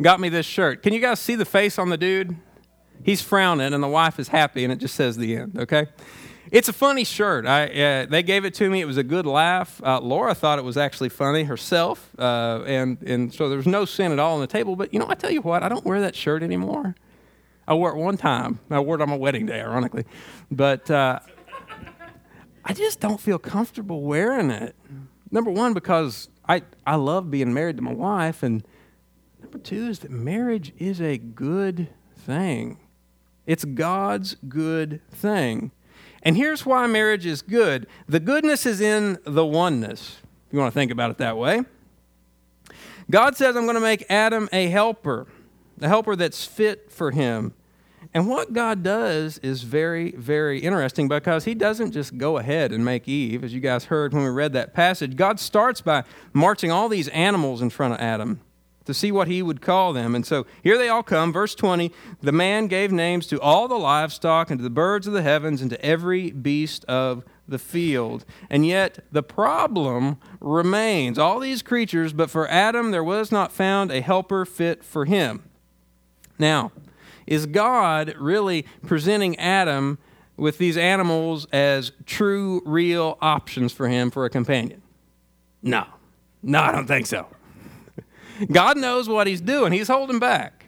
got 0.00 0.20
me 0.20 0.28
this 0.28 0.46
shirt. 0.46 0.82
Can 0.82 0.92
you 0.92 1.00
guys 1.00 1.20
see 1.20 1.34
the 1.34 1.44
face 1.44 1.78
on 1.78 1.88
the 1.88 1.96
dude? 1.96 2.36
He's 3.02 3.22
frowning, 3.22 3.72
and 3.72 3.82
the 3.82 3.88
wife 3.88 4.18
is 4.18 4.28
happy, 4.28 4.62
and 4.64 4.72
it 4.72 4.76
just 4.76 4.94
says 4.94 5.16
the 5.16 5.34
end, 5.34 5.58
okay? 5.58 5.86
It's 6.52 6.68
a 6.68 6.72
funny 6.72 7.04
shirt. 7.04 7.46
I, 7.46 7.64
uh, 7.64 8.06
they 8.06 8.22
gave 8.22 8.44
it 8.44 8.52
to 8.54 8.68
me. 8.68 8.82
It 8.82 8.84
was 8.84 8.98
a 8.98 9.02
good 9.02 9.24
laugh. 9.24 9.80
Uh, 9.82 10.00
Laura 10.00 10.34
thought 10.34 10.58
it 10.58 10.64
was 10.64 10.76
actually 10.76 11.08
funny 11.08 11.44
herself, 11.44 12.10
uh, 12.18 12.62
and, 12.66 13.00
and 13.02 13.32
so 13.32 13.48
there 13.48 13.56
was 13.56 13.66
no 13.66 13.86
sin 13.86 14.12
at 14.12 14.18
all 14.18 14.34
on 14.34 14.40
the 14.40 14.46
table. 14.46 14.76
But, 14.76 14.92
you 14.92 15.00
know, 15.00 15.06
I 15.08 15.14
tell 15.14 15.30
you 15.30 15.40
what, 15.40 15.62
I 15.62 15.68
don't 15.70 15.84
wear 15.84 16.00
that 16.00 16.14
shirt 16.14 16.42
anymore. 16.42 16.94
I 17.66 17.74
wore 17.74 17.90
it 17.90 17.96
one 17.96 18.16
time. 18.16 18.58
I 18.68 18.80
wore 18.80 18.96
it 18.96 19.00
on 19.00 19.08
my 19.08 19.16
wedding 19.16 19.46
day, 19.46 19.60
ironically. 19.60 20.04
But 20.50 20.90
uh, 20.90 21.20
I 22.70 22.72
just 22.72 23.00
don't 23.00 23.20
feel 23.20 23.40
comfortable 23.40 24.02
wearing 24.02 24.48
it. 24.52 24.76
Number 25.32 25.50
one, 25.50 25.74
because 25.74 26.28
I, 26.48 26.62
I 26.86 26.94
love 26.94 27.28
being 27.28 27.52
married 27.52 27.78
to 27.78 27.82
my 27.82 27.92
wife, 27.92 28.44
and 28.44 28.64
number 29.42 29.58
two 29.58 29.88
is 29.88 29.98
that 29.98 30.12
marriage 30.12 30.72
is 30.78 31.00
a 31.00 31.18
good 31.18 31.88
thing. 32.16 32.78
It's 33.44 33.64
God's 33.64 34.36
good 34.48 35.00
thing. 35.10 35.72
And 36.22 36.36
here's 36.36 36.64
why 36.64 36.86
marriage 36.86 37.26
is 37.26 37.42
good 37.42 37.88
the 38.06 38.20
goodness 38.20 38.64
is 38.64 38.80
in 38.80 39.18
the 39.24 39.44
oneness, 39.44 40.18
if 40.46 40.52
you 40.52 40.60
want 40.60 40.72
to 40.72 40.78
think 40.78 40.92
about 40.92 41.10
it 41.10 41.18
that 41.18 41.36
way. 41.36 41.64
God 43.10 43.36
says, 43.36 43.56
I'm 43.56 43.64
going 43.64 43.74
to 43.74 43.80
make 43.80 44.04
Adam 44.08 44.48
a 44.52 44.68
helper, 44.68 45.26
a 45.80 45.88
helper 45.88 46.14
that's 46.14 46.44
fit 46.44 46.92
for 46.92 47.10
him. 47.10 47.52
And 48.12 48.26
what 48.26 48.52
God 48.52 48.82
does 48.82 49.38
is 49.38 49.62
very, 49.62 50.12
very 50.12 50.58
interesting 50.58 51.08
because 51.08 51.44
He 51.44 51.54
doesn't 51.54 51.92
just 51.92 52.18
go 52.18 52.38
ahead 52.38 52.72
and 52.72 52.84
make 52.84 53.06
Eve, 53.06 53.44
as 53.44 53.54
you 53.54 53.60
guys 53.60 53.84
heard 53.84 54.12
when 54.12 54.24
we 54.24 54.30
read 54.30 54.52
that 54.54 54.74
passage. 54.74 55.14
God 55.14 55.38
starts 55.38 55.80
by 55.80 56.02
marching 56.32 56.72
all 56.72 56.88
these 56.88 57.08
animals 57.08 57.62
in 57.62 57.70
front 57.70 57.94
of 57.94 58.00
Adam. 58.00 58.40
to 58.86 58.94
see 58.94 59.12
what 59.12 59.28
he 59.28 59.42
would 59.42 59.60
call 59.60 59.92
them. 59.92 60.16
And 60.16 60.26
so 60.26 60.46
here 60.64 60.76
they 60.76 60.88
all 60.88 61.04
come. 61.04 61.32
Verse 61.32 61.54
20 61.54 61.92
The 62.22 62.32
man 62.32 62.66
gave 62.66 62.90
names 62.90 63.28
to 63.28 63.40
all 63.40 63.68
the 63.68 63.78
livestock 63.78 64.50
and 64.50 64.58
to 64.58 64.64
the 64.64 64.70
birds 64.70 65.06
of 65.06 65.12
the 65.12 65.22
heavens 65.22 65.62
and 65.62 65.70
to 65.70 65.84
every 65.84 66.32
beast 66.32 66.84
of 66.86 67.22
the 67.46 67.58
field. 67.58 68.24
And 68.48 68.66
yet 68.66 69.04
the 69.12 69.22
problem 69.22 70.18
remains 70.40 71.18
all 71.18 71.38
these 71.38 71.62
creatures, 71.62 72.12
but 72.12 72.30
for 72.30 72.48
Adam 72.48 72.90
there 72.90 73.04
was 73.04 73.30
not 73.30 73.52
found 73.52 73.92
a 73.92 74.00
helper 74.00 74.44
fit 74.44 74.82
for 74.82 75.04
him. 75.04 75.44
Now, 76.38 76.72
is 77.26 77.46
God 77.46 78.14
really 78.18 78.64
presenting 78.86 79.38
Adam 79.38 79.98
with 80.36 80.58
these 80.58 80.76
animals 80.76 81.46
as 81.52 81.92
true, 82.06 82.62
real 82.64 83.18
options 83.20 83.72
for 83.72 83.88
him 83.88 84.10
for 84.10 84.24
a 84.24 84.30
companion? 84.30 84.82
No. 85.62 85.84
No, 86.42 86.60
I 86.60 86.72
don't 86.72 86.86
think 86.86 87.06
so. 87.06 87.26
God 88.52 88.78
knows 88.78 89.08
what 89.08 89.26
he's 89.26 89.40
doing. 89.40 89.72
He's 89.72 89.88
holding 89.88 90.18
back. 90.18 90.60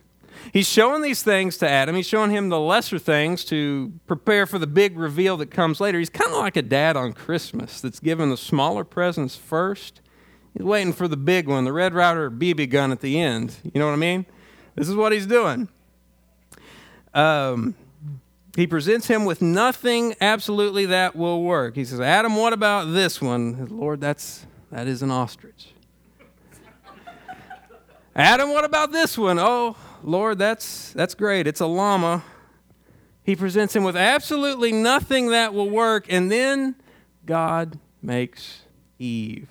He's 0.52 0.68
showing 0.68 1.02
these 1.02 1.23
things 1.23 1.56
to 1.59 1.68
Adam. 1.68 1.94
He's 1.94 2.06
showing 2.06 2.30
him 2.30 2.49
the 2.49 2.61
lesser 2.61 2.99
things 2.99 3.44
to 3.47 3.92
prepare 4.06 4.47
for 4.47 4.59
the 4.59 4.66
big 4.66 4.99
reveal 4.99 5.37
that 5.38 5.50
comes 5.50 5.80
later. 5.80 5.99
He's 5.99 6.11
kind 6.11 6.30
of 6.30 6.38
like 6.38 6.56
a 6.56 6.62
dad 6.62 6.97
on 6.97 7.12
Christmas 7.12 7.80
that's 7.80 8.00
giving 8.00 8.30
the 8.30 8.37
smaller 8.37 8.85
presents 8.85 9.37
first. 9.37 10.00
He's 10.52 10.64
waiting 10.64 10.92
for 10.92 11.09
the 11.09 11.16
big 11.16 11.49
one, 11.49 11.64
the 11.64 11.73
Red 11.73 11.94
Ryder 11.94 12.30
BB 12.30 12.71
gun 12.71 12.92
at 12.92 13.00
the 13.00 13.21
end. 13.21 13.56
You 13.62 13.78
know 13.78 13.87
what 13.87 13.92
I 13.92 13.97
mean? 13.97 14.26
This 14.75 14.88
is 14.88 14.94
what 14.94 15.12
he's 15.12 15.26
doing. 15.26 15.68
Um, 17.14 17.75
he 18.57 18.66
presents 18.66 19.07
him 19.07 19.25
with 19.25 19.40
nothing 19.40 20.14
absolutely 20.21 20.87
that 20.87 21.16
will 21.16 21.42
work. 21.42 21.75
He 21.75 21.85
says, 21.85 22.00
Adam, 22.00 22.37
what 22.37 22.52
about 22.52 22.92
this 22.92 23.21
one? 23.21 23.66
Lord, 23.71 24.00
that's 24.00 24.47
that 24.71 24.87
is 24.87 25.02
an 25.02 25.11
ostrich. 25.11 25.75
Adam, 28.16 28.50
what 28.50 28.64
about 28.64 28.90
this 28.90 29.19
one? 29.19 29.38
Oh, 29.38 29.76
Lord, 30.02 30.38
that's, 30.38 30.92
that's 30.92 31.14
great. 31.14 31.47
It's 31.47 31.61
a 31.61 31.66
llama. 31.66 32.25
He 33.23 33.37
presents 33.37 33.76
him 33.76 33.85
with 33.85 33.97
absolutely 33.97 34.73
nothing 34.73 35.28
that 35.28 35.54
will 35.54 35.69
work, 35.69 36.07
and 36.09 36.33
then 36.33 36.75
God 37.26 37.78
makes 38.00 38.62
Eve. 38.99 39.49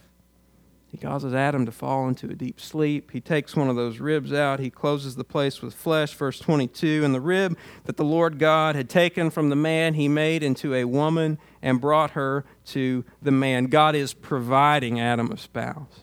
He 0.92 0.98
causes 0.98 1.34
Adam 1.34 1.66
to 1.66 1.72
fall 1.72 2.10
into 2.10 2.30
a 2.30 2.36
deep 2.36 2.60
sleep. 2.60 3.12
He 3.12 3.22
takes 3.22 3.56
one 3.56 3.70
of 3.70 3.78
those 3.78 4.00
ribs 4.00 4.34
out. 4.34 4.60
He 4.60 4.70
closes 4.70 5.16
the 5.16 5.24
place 5.24 5.62
with 5.62 5.74
flesh. 5.74 6.14
Verse 6.14 6.38
22 6.38 7.04
And 7.06 7.16
the 7.16 7.22
rib 7.22 7.58
that 7.86 7.96
the 7.96 8.04
Lord 8.04 8.38
God 8.38 8.76
had 8.76 8.90
taken 8.90 9.30
from 9.30 9.50
the 9.50 9.56
man, 9.56 9.94
he 9.94 10.10
made 10.10 10.44
into 10.44 10.74
a 10.74 10.84
woman 10.84 11.38
and 11.62 11.80
brought 11.80 12.12
her 12.12 12.44
to 12.66 13.06
the 13.22 13.32
man. 13.32 13.66
God 13.66 13.96
is 13.96 14.14
providing 14.14 15.00
Adam 15.00 15.32
a 15.32 15.38
spouse. 15.38 16.02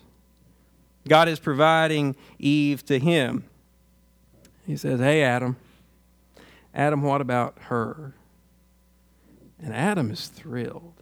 God 1.07 1.27
is 1.27 1.39
providing 1.39 2.15
Eve 2.39 2.83
to 2.87 2.97
him. 2.97 3.43
He 4.65 4.75
says, 4.75 4.99
Hey, 4.99 5.21
Adam. 5.21 5.55
Adam, 6.73 7.03
what 7.03 7.21
about 7.21 7.57
her? 7.63 8.15
And 9.61 9.71
Adam 9.71 10.09
is 10.09 10.27
thrilled. 10.27 10.93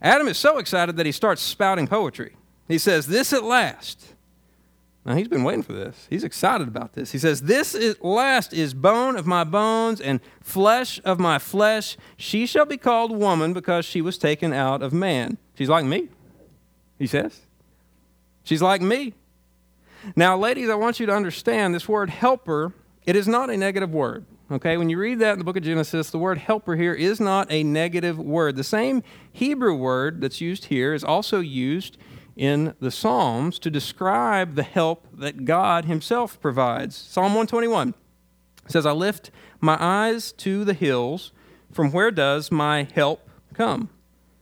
Adam 0.00 0.26
is 0.26 0.38
so 0.38 0.56
excited 0.56 0.96
that 0.96 1.04
he 1.04 1.12
starts 1.12 1.42
spouting 1.42 1.86
poetry. 1.86 2.37
He 2.68 2.78
says, 2.78 3.06
This 3.06 3.32
at 3.32 3.42
last. 3.42 4.14
Now, 5.04 5.14
he's 5.14 5.28
been 5.28 5.42
waiting 5.42 5.62
for 5.62 5.72
this. 5.72 6.06
He's 6.10 6.22
excited 6.22 6.68
about 6.68 6.92
this. 6.92 7.12
He 7.12 7.18
says, 7.18 7.42
This 7.42 7.74
at 7.74 8.04
last 8.04 8.52
is 8.52 8.74
bone 8.74 9.16
of 9.16 9.26
my 9.26 9.42
bones 9.42 10.02
and 10.02 10.20
flesh 10.42 11.00
of 11.02 11.18
my 11.18 11.38
flesh. 11.38 11.96
She 12.18 12.46
shall 12.46 12.66
be 12.66 12.76
called 12.76 13.10
woman 13.16 13.54
because 13.54 13.86
she 13.86 14.02
was 14.02 14.18
taken 14.18 14.52
out 14.52 14.82
of 14.82 14.92
man. 14.92 15.38
She's 15.54 15.70
like 15.70 15.86
me, 15.86 16.08
he 16.98 17.06
says. 17.06 17.40
She's 18.44 18.60
like 18.60 18.82
me. 18.82 19.14
Now, 20.14 20.36
ladies, 20.36 20.68
I 20.68 20.74
want 20.74 21.00
you 21.00 21.06
to 21.06 21.14
understand 21.14 21.74
this 21.74 21.88
word 21.88 22.10
helper, 22.10 22.72
it 23.06 23.16
is 23.16 23.26
not 23.26 23.50
a 23.50 23.56
negative 23.56 23.90
word. 23.90 24.26
Okay, 24.50 24.78
when 24.78 24.88
you 24.88 24.98
read 24.98 25.18
that 25.18 25.32
in 25.32 25.38
the 25.38 25.44
book 25.44 25.58
of 25.58 25.62
Genesis, 25.62 26.10
the 26.10 26.18
word 26.18 26.38
helper 26.38 26.76
here 26.76 26.94
is 26.94 27.20
not 27.20 27.50
a 27.50 27.62
negative 27.62 28.18
word. 28.18 28.56
The 28.56 28.64
same 28.64 29.02
Hebrew 29.30 29.74
word 29.74 30.22
that's 30.22 30.40
used 30.40 30.66
here 30.66 30.94
is 30.94 31.04
also 31.04 31.40
used 31.40 31.98
in 32.38 32.74
the 32.80 32.90
Psalms 32.90 33.58
to 33.58 33.70
describe 33.70 34.54
the 34.54 34.62
help 34.62 35.08
that 35.12 35.44
God 35.44 35.84
Himself 35.84 36.40
provides. 36.40 36.96
Psalm 36.96 37.34
121 37.34 37.94
says, 38.68 38.86
I 38.86 38.92
lift 38.92 39.30
my 39.60 39.76
eyes 39.80 40.32
to 40.32 40.64
the 40.64 40.72
hills. 40.72 41.32
From 41.72 41.90
where 41.90 42.10
does 42.10 42.50
my 42.52 42.88
help 42.94 43.28
come? 43.52 43.90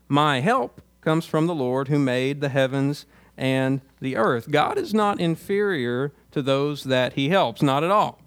My 0.09 0.41
help 0.41 0.83
comes 1.01 1.25
from 1.25 1.47
the 1.47 1.55
Lord 1.55 1.89
who 1.89 1.99
made 1.99 2.41
the 2.41 2.51
heavens 2.51 3.07
and 3.37 3.81
the 4.01 4.17
earth. 4.17 4.51
God 4.51 4.77
is 4.77 4.93
not 4.93 5.19
inferior 5.19 6.13
to 6.33 6.43
those 6.43 6.85
that 6.85 7.15
he 7.15 7.31
helps, 7.31 7.63
not 7.63 7.83
at 7.83 7.91
all. 7.91 8.21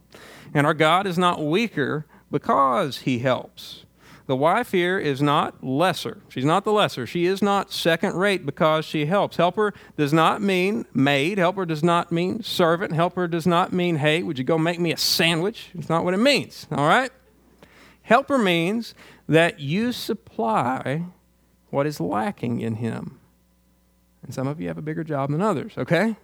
And 0.54 0.66
our 0.66 0.74
God 0.74 1.06
is 1.06 1.18
not 1.18 1.46
weaker 1.46 2.06
because 2.32 3.00
he 3.00 3.20
helps. 3.20 3.86
The 4.30 4.36
wife 4.36 4.72
here 4.72 5.00
is 5.00 5.24
not 5.24 5.64
lesser. 5.64 6.22
She's 6.30 6.46
not 6.46 6.64
the 6.64 6.72
lesser. 6.72 7.08
She 7.08 7.26
is 7.26 7.42
not 7.42 7.72
second 7.72 8.14
rate 8.14 8.46
because 8.46 8.86
she 8.86 9.08
helps. 9.08 9.38
Helper 9.38 9.74
does 9.98 10.14
not 10.14 10.40
mean 10.40 10.86
maid. 10.94 11.40
Helper 11.40 11.66
does 11.66 11.84
not 11.84 12.12
mean 12.12 12.44
servant. 12.44 12.94
Helper 12.94 13.28
does 13.28 13.48
not 13.48 13.74
mean, 13.74 13.96
hey, 13.96 14.22
would 14.22 14.38
you 14.38 14.44
go 14.44 14.60
make 14.60 14.80
me 14.80 14.94
a 14.94 14.98
sandwich? 14.98 15.72
It's 15.74 15.90
not 15.90 16.06
what 16.06 16.14
it 16.14 16.18
means, 16.18 16.68
all 16.70 16.88
right? 16.88 17.10
Helper 18.04 18.38
means 18.38 18.94
that 19.28 19.60
you 19.60 19.92
supply 19.92 21.06
what 21.72 21.88
is 21.88 22.00
lacking 22.00 22.60
in 22.60 22.76
him. 22.76 23.20
And 24.22 24.32
some 24.32 24.48
of 24.48 24.62
you 24.62 24.68
have 24.68 24.78
a 24.78 24.84
bigger 24.84 25.04
job 25.04 25.32
than 25.32 25.42
others, 25.42 25.74
okay? 25.76 26.18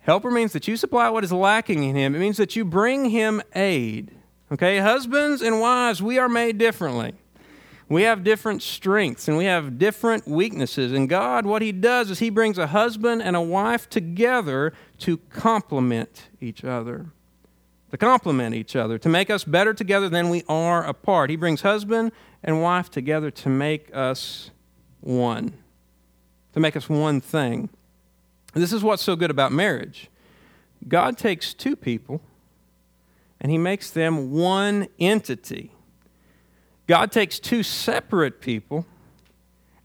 Helper 0.00 0.32
means 0.32 0.52
that 0.54 0.66
you 0.66 0.76
supply 0.76 1.08
what 1.08 1.22
is 1.22 1.30
lacking 1.30 1.84
in 1.84 1.94
him. 1.94 2.16
It 2.16 2.18
means 2.18 2.38
that 2.38 2.56
you 2.56 2.64
bring 2.64 3.10
him 3.10 3.40
aid. 3.54 4.10
Okay? 4.52 4.78
Husbands 4.78 5.42
and 5.42 5.60
wives, 5.60 6.02
we 6.02 6.18
are 6.18 6.28
made 6.28 6.58
differently. 6.58 7.14
We 7.88 8.02
have 8.02 8.22
different 8.22 8.62
strengths 8.62 9.28
and 9.28 9.36
we 9.36 9.46
have 9.46 9.78
different 9.78 10.28
weaknesses. 10.28 10.92
And 10.92 11.08
God, 11.08 11.44
what 11.44 11.62
He 11.62 11.72
does 11.72 12.10
is 12.10 12.20
He 12.20 12.30
brings 12.30 12.58
a 12.58 12.68
husband 12.68 13.22
and 13.22 13.34
a 13.34 13.40
wife 13.40 13.90
together 13.90 14.72
to 14.98 15.16
complement 15.30 16.28
each 16.40 16.64
other. 16.64 17.06
To 17.90 17.98
complement 17.98 18.54
each 18.54 18.76
other, 18.76 18.96
to 18.98 19.08
make 19.08 19.28
us 19.28 19.44
better 19.44 19.74
together 19.74 20.08
than 20.08 20.30
we 20.30 20.44
are 20.48 20.82
apart. 20.84 21.28
He 21.28 21.36
brings 21.36 21.60
husband 21.60 22.12
and 22.42 22.62
wife 22.62 22.90
together 22.90 23.30
to 23.30 23.48
make 23.50 23.94
us 23.94 24.50
one 25.00 25.52
to 26.52 26.60
make 26.60 26.76
us 26.76 26.88
one 26.88 27.20
thing. 27.20 27.68
This 28.54 28.72
is 28.72 28.82
what's 28.82 29.02
so 29.02 29.16
good 29.16 29.30
about 29.30 29.52
marriage. 29.52 30.10
God 30.86 31.16
takes 31.16 31.54
two 31.54 31.76
people 31.76 32.20
and 33.42 33.52
he 33.52 33.58
makes 33.58 33.90
them 33.90 34.30
one 34.30 34.88
entity. 34.98 35.72
God 36.86 37.12
takes 37.12 37.38
two 37.38 37.62
separate 37.62 38.40
people 38.40 38.86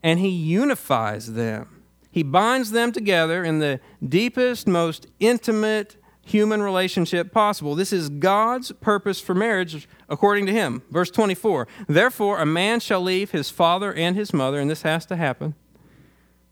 and 0.01 0.19
he 0.19 0.29
unifies 0.29 1.33
them. 1.33 1.83
He 2.09 2.23
binds 2.23 2.71
them 2.71 2.93
together 2.93 3.43
in 3.43 3.59
the 3.59 3.81
deepest, 4.07 4.65
most 4.65 5.07
intimate 5.19 5.97
human 6.21 6.61
relationship 6.61 7.33
possible. 7.33 7.75
This 7.75 7.91
is 7.91 8.07
God's 8.07 8.71
purpose 8.71 9.19
for 9.19 9.35
marriage 9.35 9.89
according 10.07 10.45
to 10.45 10.53
him. 10.53 10.83
Verse 10.89 11.11
24 11.11 11.67
Therefore, 11.87 12.39
a 12.39 12.45
man 12.45 12.79
shall 12.79 13.01
leave 13.01 13.31
his 13.31 13.49
father 13.49 13.93
and 13.93 14.15
his 14.15 14.33
mother, 14.33 14.59
and 14.59 14.69
this 14.69 14.83
has 14.83 15.05
to 15.07 15.17
happen 15.17 15.55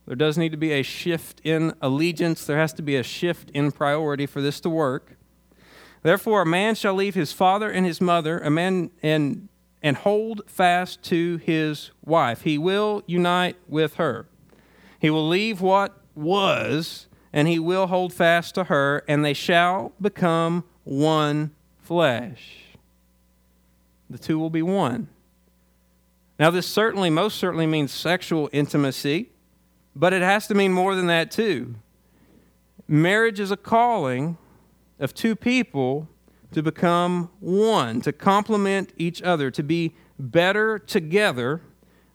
there 0.05 0.15
does 0.15 0.38
need 0.38 0.51
to 0.51 0.57
be 0.57 0.71
a 0.71 0.83
shift 0.83 1.41
in 1.43 1.74
allegiance. 1.81 2.45
There 2.45 2.57
has 2.57 2.74
to 2.74 2.81
be 2.81 2.95
a 2.95 3.03
shift 3.03 3.50
in 3.51 3.71
priority 3.71 4.25
for 4.25 4.41
this 4.41 4.59
to 4.62 4.69
work. 4.69 5.17
Therefore, 6.05 6.43
a 6.43 6.45
man 6.45 6.75
shall 6.75 6.93
leave 6.93 7.15
his 7.15 7.31
father 7.31 7.67
and 7.67 7.83
his 7.83 8.00
mother, 8.00 8.38
a 8.38 8.51
man 8.51 8.91
and 9.01 9.50
and 9.81 9.97
hold 9.97 10.43
fast 10.45 11.01
to 11.05 11.38
his 11.38 11.89
wife. 12.05 12.41
He 12.41 12.59
will 12.59 13.01
unite 13.07 13.55
with 13.67 13.95
her. 13.95 14.27
He 15.00 15.09
will 15.09 15.27
leave 15.27 15.62
what 15.62 16.00
was, 16.13 17.07
and 17.33 17.47
he 17.47 17.57
will 17.57 17.88
hold 17.88 18.13
fast 18.13 18.53
to 18.53 18.65
her, 18.65 19.03
and 19.07 19.25
they 19.25 19.33
shall 19.33 19.93
become 20.00 20.63
one 20.83 21.55
flesh. 21.79 22.75
The 24.07 24.19
two 24.19 24.38
will 24.38 24.51
be 24.51 24.62
one. 24.62 25.07
Now, 26.38 26.51
this 26.51 26.67
certainly, 26.67 27.09
most 27.09 27.39
certainly 27.39 27.65
means 27.65 27.91
sexual 27.91 28.47
intimacy. 28.53 29.31
But 29.95 30.13
it 30.13 30.21
has 30.21 30.45
to 30.50 30.53
mean 30.53 30.71
more 30.71 30.93
than 30.93 31.07
that, 31.07 31.31
too. 31.31 31.74
Marriage 32.88 33.39
is 33.39 33.50
a 33.50 33.57
calling 33.57 34.38
of 34.99 35.13
two 35.13 35.35
people 35.35 36.07
to 36.53 36.63
become 36.63 37.29
one, 37.39 38.01
to 38.01 38.13
complement 38.13 38.93
each 38.97 39.21
other, 39.21 39.51
to 39.51 39.63
be 39.63 39.93
better 40.17 40.79
together 40.79 41.61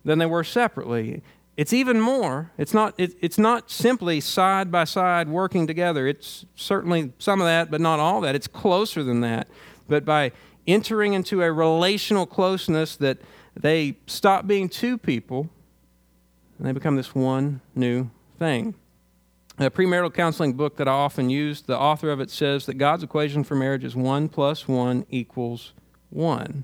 than 0.03 0.19
they 0.19 0.25
were 0.25 0.43
separately. 0.43 1.21
It's 1.57 1.73
even 1.73 2.01
more. 2.01 2.51
It's 2.57 2.73
not, 2.73 2.95
it, 2.97 3.13
it's 3.21 3.37
not 3.37 3.69
simply 3.69 4.19
side 4.19 4.71
by 4.71 4.85
side 4.85 5.29
working 5.29 5.67
together. 5.67 6.07
It's 6.07 6.45
certainly 6.55 7.13
some 7.19 7.39
of 7.39 7.45
that, 7.45 7.69
but 7.69 7.81
not 7.81 7.99
all 7.99 8.21
that. 8.21 8.33
It's 8.33 8.47
closer 8.47 9.03
than 9.03 9.21
that. 9.21 9.47
But 9.87 10.05
by 10.05 10.31
entering 10.65 11.13
into 11.13 11.43
a 11.43 11.51
relational 11.51 12.25
closeness 12.25 12.95
that 12.95 13.19
they 13.59 13.97
stop 14.07 14.47
being 14.47 14.69
two 14.69 14.97
people 14.97 15.49
and 16.57 16.67
they 16.67 16.71
become 16.71 16.95
this 16.95 17.13
one 17.13 17.61
new 17.75 18.09
thing. 18.39 18.75
A 19.65 19.71
premarital 19.71 20.13
counseling 20.13 20.53
book 20.53 20.77
that 20.77 20.87
I 20.87 20.91
often 20.91 21.29
use, 21.29 21.61
the 21.61 21.77
author 21.77 22.09
of 22.11 22.19
it 22.19 22.29
says 22.29 22.65
that 22.65 22.75
God's 22.75 23.03
equation 23.03 23.43
for 23.43 23.55
marriage 23.55 23.83
is 23.83 23.95
1 23.95 24.29
plus 24.29 24.67
1 24.67 25.05
equals 25.09 25.73
1. 26.09 26.63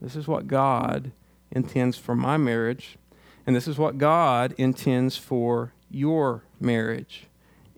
This 0.00 0.14
is 0.14 0.28
what 0.28 0.46
God 0.46 1.10
intends 1.50 1.96
for 1.98 2.14
my 2.14 2.36
marriage, 2.36 2.98
and 3.46 3.56
this 3.56 3.66
is 3.66 3.78
what 3.78 3.98
God 3.98 4.54
intends 4.58 5.16
for 5.16 5.72
your 5.90 6.44
marriage 6.60 7.24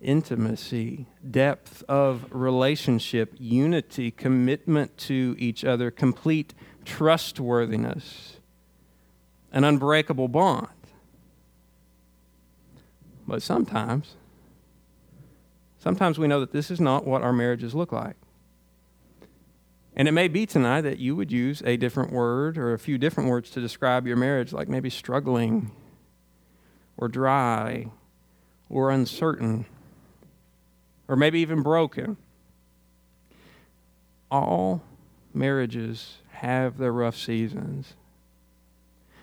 intimacy, 0.03 1.07
depth 1.31 1.85
of 1.89 2.25
relationship, 2.31 3.35
unity, 3.39 4.11
commitment 4.11 4.97
to 4.97 5.37
each 5.39 5.65
other, 5.65 5.91
complete 5.91 6.55
trustworthiness, 6.85 8.39
an 9.53 9.65
unbreakable 9.65 10.29
bond. 10.29 10.69
But 13.31 13.43
sometimes, 13.43 14.17
sometimes 15.79 16.19
we 16.19 16.27
know 16.27 16.41
that 16.41 16.51
this 16.51 16.69
is 16.69 16.81
not 16.81 17.07
what 17.07 17.23
our 17.23 17.33
marriages 17.33 17.77
look 17.77 17.93
like. 17.93 18.17
And 19.95 20.09
it 20.09 20.13
may 20.13 20.27
be 20.27 20.47
tonight 20.47 20.81
that 20.81 20.99
you 20.99 21.15
would 21.15 21.31
use 21.31 21.63
a 21.65 21.77
different 21.77 22.13
word 22.13 22.59
or 22.59 22.73
a 22.73 22.79
few 22.79 22.99
different 22.99 23.31
words 23.31 23.51
to 23.51 23.61
describe 23.61 24.05
your 24.05 24.17
marriage, 24.17 24.53
like 24.53 24.69
maybe 24.69 24.91
struggling 24.91 25.71
or 26.97 27.07
dry 27.07 27.87
or 28.69 28.91
uncertain 28.91 29.65
or 31.07 31.15
maybe 31.15 31.39
even 31.39 31.63
broken. 31.63 32.17
All 34.29 34.83
marriages 35.33 36.17
have 36.33 36.79
their 36.79 36.93
rough 36.93 37.17
seasons. 37.17 37.95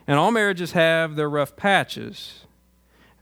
And 0.07 0.17
all 0.17 0.31
marriages 0.31 0.71
have 0.71 1.17
their 1.17 1.29
rough 1.29 1.57
patches. 1.57 2.46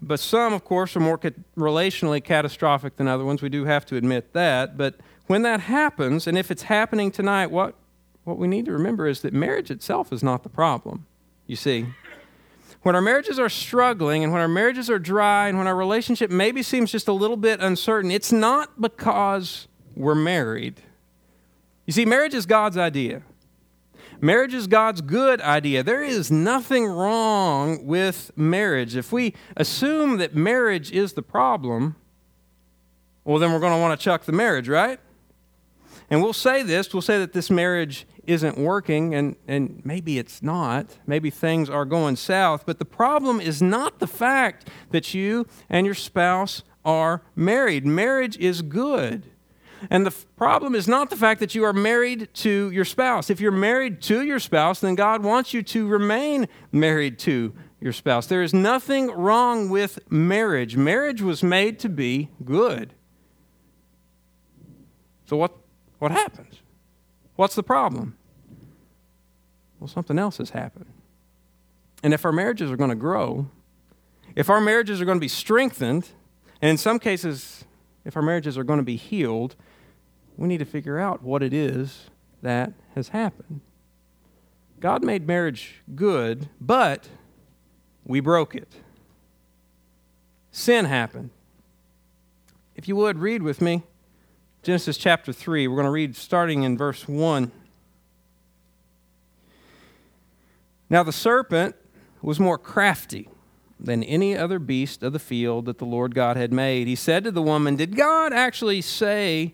But 0.06 0.20
some, 0.20 0.54
of 0.54 0.64
course, 0.64 0.96
are 0.96 1.00
more 1.00 1.18
relationally 1.58 2.24
catastrophic 2.24 2.98
than 2.98 3.08
other 3.08 3.26
ones. 3.26 3.42
We 3.42 3.50
do 3.50 3.66
have 3.66 3.88
to 3.88 3.96
admit 3.96 4.34
that. 4.34 4.78
But 4.78 4.98
when 5.26 5.42
that 5.42 5.62
happens, 5.62 6.28
and 6.28 6.38
if 6.38 6.52
it's 6.52 6.64
happening 6.64 7.10
tonight, 7.10 7.48
what, 7.48 7.74
what 8.24 8.38
we 8.38 8.48
need 8.48 8.66
to 8.66 8.72
remember 8.72 9.08
is 9.08 9.22
that 9.22 9.34
marriage 9.34 9.72
itself 9.72 10.14
is 10.14 10.22
not 10.22 10.44
the 10.44 10.50
problem. 10.50 11.08
You 11.48 11.56
see, 11.56 11.88
when 12.84 12.94
our 12.94 13.02
marriages 13.02 13.40
are 13.40 13.50
struggling 13.50 14.24
and 14.24 14.32
when 14.32 14.44
our 14.44 14.48
marriages 14.48 14.92
are 14.92 15.00
dry 15.00 15.48
and 15.48 15.58
when 15.58 15.66
our 15.66 15.76
relationship 15.76 16.30
maybe 16.30 16.62
seems 16.62 16.92
just 16.92 17.08
a 17.08 17.14
little 17.14 17.38
bit 17.38 17.60
uncertain, 17.60 18.12
it's 18.12 18.32
not 18.32 18.80
because 18.80 19.68
we're 19.96 20.14
married. 20.14 20.82
You 21.88 21.94
see, 21.94 22.06
marriage 22.06 22.36
is 22.36 22.46
God's 22.46 22.78
idea. 22.78 23.24
Marriage 24.22 24.54
is 24.54 24.68
God's 24.68 25.02
good 25.02 25.42
idea. 25.42 25.84
There 25.84 26.04
is 26.04 26.32
nothing 26.32 26.86
wrong 26.86 27.86
with 27.86 28.32
marriage. 28.36 28.96
If 28.96 29.12
we 29.12 29.34
assume 29.58 30.18
that 30.18 30.36
marriage 30.36 30.92
is 30.92 31.14
the 31.14 31.22
problem, 31.22 31.96
well, 33.24 33.40
then 33.40 33.52
we're 33.52 33.60
going 33.60 33.74
to 33.74 33.80
want 33.80 34.00
to 34.00 34.04
chuck 34.04 34.26
the 34.26 34.32
marriage, 34.32 34.68
right? 34.68 35.00
And 36.10 36.22
we'll 36.22 36.34
say 36.34 36.62
this 36.62 36.94
we'll 36.94 37.02
say 37.02 37.18
that 37.18 37.34
this 37.34 37.50
marriage 37.50 38.08
isn't 38.26 38.58
working, 38.58 39.14
and, 39.14 39.36
and 39.48 39.82
maybe 39.84 40.18
it's 40.18 40.42
not. 40.42 40.98
Maybe 41.06 41.30
things 41.30 41.70
are 41.70 41.86
going 41.86 42.16
south. 42.16 42.66
But 42.66 42.80
the 42.80 42.86
problem 42.86 43.40
is 43.40 43.62
not 43.62 44.00
the 44.00 44.08
fact 44.08 44.70
that 44.92 45.14
you 45.14 45.48
and 45.70 45.86
your 45.86 45.96
spouse 45.96 46.64
are 46.84 47.22
married. 47.36 47.86
Marriage 47.86 48.38
is 48.38 48.62
good. 48.62 49.32
And 49.90 50.06
the 50.06 50.12
f- 50.12 50.26
problem 50.36 50.76
is 50.76 50.88
not 50.88 51.10
the 51.10 51.16
fact 51.16 51.40
that 51.40 51.56
you 51.56 51.64
are 51.64 51.74
married 51.74 52.30
to 52.36 52.72
your 52.72 52.86
spouse. 52.86 53.30
If 53.30 53.40
you're 53.40 53.52
married 53.52 54.02
to 54.04 54.24
your 54.24 54.40
spouse, 54.40 54.80
then 54.80 54.96
God 54.96 55.24
wants 55.24 55.54
you 55.54 55.64
to 55.64 55.88
remain 55.88 56.48
married 56.72 57.20
to 57.20 57.54
your 57.80 57.94
spouse. 57.94 58.28
There 58.28 58.42
is 58.42 58.54
nothing 58.54 59.12
wrong 59.12 59.70
with 59.70 60.00
marriage. 60.12 60.76
Marriage 60.76 61.22
was 61.22 61.44
made 61.44 61.80
to 61.80 61.90
be 61.90 62.30
good. 62.44 62.94
So, 65.26 65.38
what, 65.38 65.56
what 66.00 66.12
happens? 66.12 66.62
What's 67.36 67.56
the 67.56 67.64
problem? 67.64 68.18
Well, 69.80 69.88
something 69.88 70.18
else 70.18 70.38
has 70.38 70.52
happened. 70.52 70.88
And 72.04 72.14
if 72.14 72.26
our 72.26 72.32
marriages 72.32 72.72
are 72.72 72.78
going 72.78 72.92
to 72.92 72.96
grow, 72.96 73.48
if 74.36 74.50
our 74.50 74.62
marriages 74.62 75.02
are 75.02 75.06
going 75.06 75.18
to 75.18 75.22
be 75.22 75.28
strengthened, 75.28 76.10
and 76.62 76.72
in 76.72 76.78
some 76.78 77.00
cases, 77.00 77.66
if 78.04 78.16
our 78.16 78.22
marriages 78.22 78.58
are 78.58 78.64
going 78.64 78.80
to 78.80 78.84
be 78.84 78.96
healed, 78.96 79.56
we 80.38 80.48
need 80.48 80.60
to 80.60 80.66
figure 80.66 81.00
out 81.00 81.24
what 81.24 81.42
it 81.42 81.54
is 81.54 82.10
that 82.42 82.74
has 82.94 83.10
happened. 83.10 83.62
God 84.80 85.04
made 85.04 85.26
marriage 85.26 85.82
good, 85.96 86.50
but 86.60 87.08
we 88.06 88.20
broke 88.20 88.56
it. 88.56 88.72
Sin 90.52 90.86
happened. 90.86 91.32
If 92.76 92.88
you 92.88 92.96
would, 92.96 93.20
read 93.20 93.42
with 93.42 93.62
me 93.62 93.84
Genesis 94.64 94.98
chapter 94.98 95.32
3. 95.32 95.68
We're 95.68 95.76
going 95.76 95.86
to 95.86 95.92
read 95.92 96.16
starting 96.16 96.64
in 96.64 96.78
verse 96.78 97.08
1. 97.08 97.52
Now 100.90 101.04
the 101.04 101.12
serpent 101.12 101.76
was 102.22 102.40
more 102.40 102.58
crafty 102.58 103.30
than 103.80 104.04
any 104.04 104.36
other 104.38 104.60
beast 104.60 105.04
of 105.04 105.14
the 105.14 105.20
field 105.20 105.66
that 105.66 105.78
the 105.78 105.86
Lord 105.86 106.16
God 106.16 106.38
had 106.38 106.54
made. 106.54 106.88
He 106.88 106.96
said 106.96 107.24
to 107.24 107.32
the 107.32 107.42
woman, 107.42 107.76
Did 107.76 107.96
God 107.96 108.34
actually 108.34 108.82
say, 108.82 109.54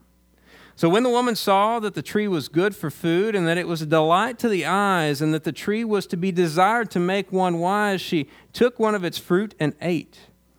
So 0.81 0.89
when 0.89 1.03
the 1.03 1.11
woman 1.11 1.35
saw 1.35 1.79
that 1.79 1.93
the 1.93 2.01
tree 2.01 2.27
was 2.27 2.47
good 2.47 2.75
for 2.75 2.89
food, 2.89 3.35
and 3.35 3.45
that 3.45 3.59
it 3.59 3.67
was 3.67 3.83
a 3.83 3.85
delight 3.85 4.39
to 4.39 4.49
the 4.49 4.65
eyes, 4.65 5.21
and 5.21 5.31
that 5.31 5.43
the 5.43 5.51
tree 5.51 5.83
was 5.83 6.07
to 6.07 6.17
be 6.17 6.31
desired 6.31 6.89
to 6.89 6.99
make 6.99 7.31
one 7.31 7.59
wise, 7.59 8.01
she 8.01 8.27
took 8.51 8.79
one 8.79 8.95
of 8.95 9.03
its 9.03 9.19
fruit 9.19 9.53
and 9.59 9.75
ate. 9.79 10.17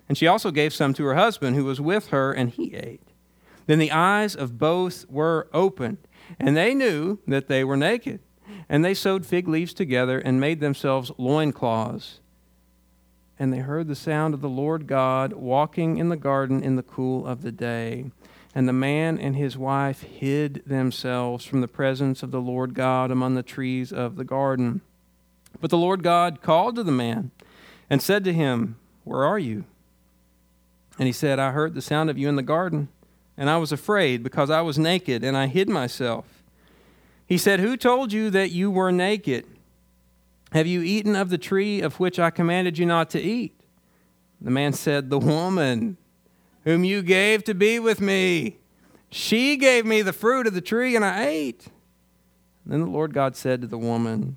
And 0.09 0.17
she 0.17 0.29
also 0.29 0.53
gave 0.53 0.73
some 0.73 0.95
to 0.95 1.05
her 1.07 1.17
husband 1.17 1.57
who 1.57 1.65
was 1.65 1.81
with 1.81 2.11
her, 2.11 2.31
and 2.33 2.51
he 2.51 2.73
ate. 2.73 3.03
Then 3.67 3.81
the 3.81 3.91
eyes 3.91 4.37
of 4.37 4.59
both 4.59 5.11
were 5.11 5.49
opened 5.53 5.99
and 6.39 6.57
they 6.57 6.73
knew 6.73 7.19
that 7.27 7.49
they 7.49 7.65
were 7.65 7.77
naked. 7.77 8.21
And 8.69 8.85
they 8.85 8.95
sewed 8.95 9.27
fig 9.27 9.49
leaves 9.49 9.75
together 9.75 10.21
and 10.21 10.41
made 10.41 10.61
themselves 10.61 11.11
loincloths. 11.19 12.21
And 13.41 13.53
they 13.53 13.59
heard 13.59 13.89
the 13.89 13.97
sound 13.97 14.35
of 14.35 14.41
the 14.41 14.49
Lord 14.49 14.87
God 14.87 15.33
walking 15.33 15.97
in 15.97 16.11
the 16.11 16.17
garden 16.17 16.63
in 16.63 16.77
the 16.77 16.83
cool 16.85 17.27
of 17.27 17.43
the 17.43 17.51
day. 17.51 18.13
And 18.55 18.69
the 18.69 18.73
man 18.73 19.19
and 19.19 19.35
his 19.35 19.57
wife 19.57 20.03
hid 20.03 20.62
themselves 20.67 21.45
from 21.45 21.61
the 21.61 21.69
presence 21.69 22.23
of 22.23 22.31
the 22.31 22.41
Lord 22.41 22.75
God 22.75 23.11
among 23.11 23.35
the 23.35 23.43
trees 23.43 23.93
of 23.93 24.17
the 24.17 24.25
garden. 24.25 24.83
But 25.61 25.71
the 25.71 25.79
Lord 25.79 26.03
God 26.03 26.43
called 26.43 26.77
to 26.77 26.83
the 26.83 26.93
man 26.93 27.31
and 27.88 28.03
said 28.03 28.25
to 28.25 28.33
him, 28.33 28.77
Where 29.05 29.25
are 29.25 29.38
you? 29.38 29.65
And 30.99 31.07
he 31.07 31.12
said, 31.12 31.38
I 31.38 31.53
heard 31.53 31.75
the 31.75 31.83
sound 31.83 32.11
of 32.11 32.19
you 32.19 32.29
in 32.29 32.37
the 32.37 32.43
garden 32.43 32.88
and 33.37 33.49
I 33.49 33.57
was 33.57 33.73
afraid 33.73 34.23
because 34.23 34.51
I 34.51 34.61
was 34.61 34.79
naked 34.79 35.25
and 35.25 35.37
I 35.37 35.47
hid 35.47 35.69
myself. 35.69 36.43
He 37.27 37.38
said, 37.38 37.61
Who 37.61 37.77
told 37.77 38.12
you 38.12 38.31
that 38.31 38.51
you 38.51 38.71
were 38.71 38.93
naked? 38.93 39.47
Have 40.53 40.67
you 40.67 40.83
eaten 40.83 41.17
of 41.17 41.31
the 41.31 41.38
tree 41.38 41.81
of 41.81 41.99
which 41.99 42.19
I 42.19 42.31
commanded 42.31 42.77
you 42.77 42.85
not 42.85 43.09
to 43.11 43.21
eat? 43.21 43.59
The 44.41 44.51
man 44.51 44.75
said, 44.75 45.09
The 45.09 45.19
woman 45.19 45.97
whom 46.64 46.85
you 46.85 47.03
gave 47.03 47.44
to 47.44 47.55
be 47.55 47.79
with 47.79 48.01
me. 48.01 48.59
She 49.11 49.57
gave 49.57 49.85
me 49.85 50.03
the 50.03 50.12
fruit 50.12 50.46
of 50.46 50.55
the 50.55 50.61
tree 50.61 50.96
and 50.96 51.05
I 51.05 51.27
ate. 51.27 51.66
Then 52.64 52.81
the 52.81 52.87
Lord 52.87 53.12
God 53.12 53.37
said 53.37 53.61
to 53.61 53.66
the 53.66 53.79
woman, 53.79 54.37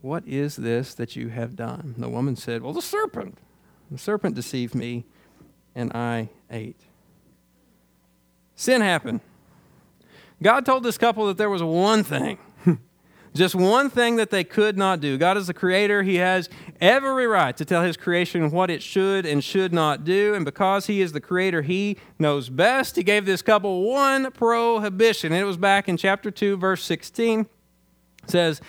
What 0.00 0.26
is 0.26 0.56
this 0.56 0.94
that 0.94 1.16
you 1.16 1.28
have 1.28 1.56
done? 1.56 1.94
The 1.96 2.08
woman 2.08 2.36
said, 2.36 2.62
Well, 2.62 2.72
the 2.72 2.82
serpent. 2.82 3.38
The 3.90 3.98
serpent 3.98 4.34
deceived 4.34 4.74
me 4.74 5.04
and 5.74 5.92
I 5.92 6.28
ate. 6.50 6.80
Sin 8.56 8.80
happened. 8.80 9.20
God 10.42 10.66
told 10.66 10.82
this 10.82 10.98
couple 10.98 11.26
that 11.28 11.38
there 11.38 11.50
was 11.50 11.62
one 11.62 12.04
thing, 12.04 12.38
just 13.34 13.54
one 13.54 13.90
thing 13.90 14.16
that 14.16 14.30
they 14.30 14.44
could 14.44 14.78
not 14.78 15.00
do. 15.00 15.18
God 15.18 15.36
is 15.36 15.48
the 15.48 15.54
creator. 15.54 16.02
He 16.02 16.16
has 16.16 16.48
every 16.80 17.26
right 17.26 17.56
to 17.56 17.64
tell 17.64 17.82
his 17.82 17.96
creation 17.96 18.50
what 18.50 18.70
it 18.70 18.82
should 18.82 19.26
and 19.26 19.42
should 19.42 19.72
not 19.72 20.04
do. 20.04 20.34
And 20.34 20.44
because 20.44 20.86
he 20.86 21.00
is 21.00 21.12
the 21.12 21.20
creator, 21.20 21.62
he 21.62 21.96
knows 22.18 22.48
best. 22.48 22.96
He 22.96 23.02
gave 23.02 23.26
this 23.26 23.42
couple 23.42 23.82
one 23.90 24.30
prohibition. 24.30 25.32
It 25.32 25.42
was 25.44 25.56
back 25.56 25.88
in 25.88 25.96
chapter 25.96 26.30
2, 26.30 26.56
verse 26.56 26.84
16. 26.84 27.40
It 27.40 28.30
says, 28.30 28.60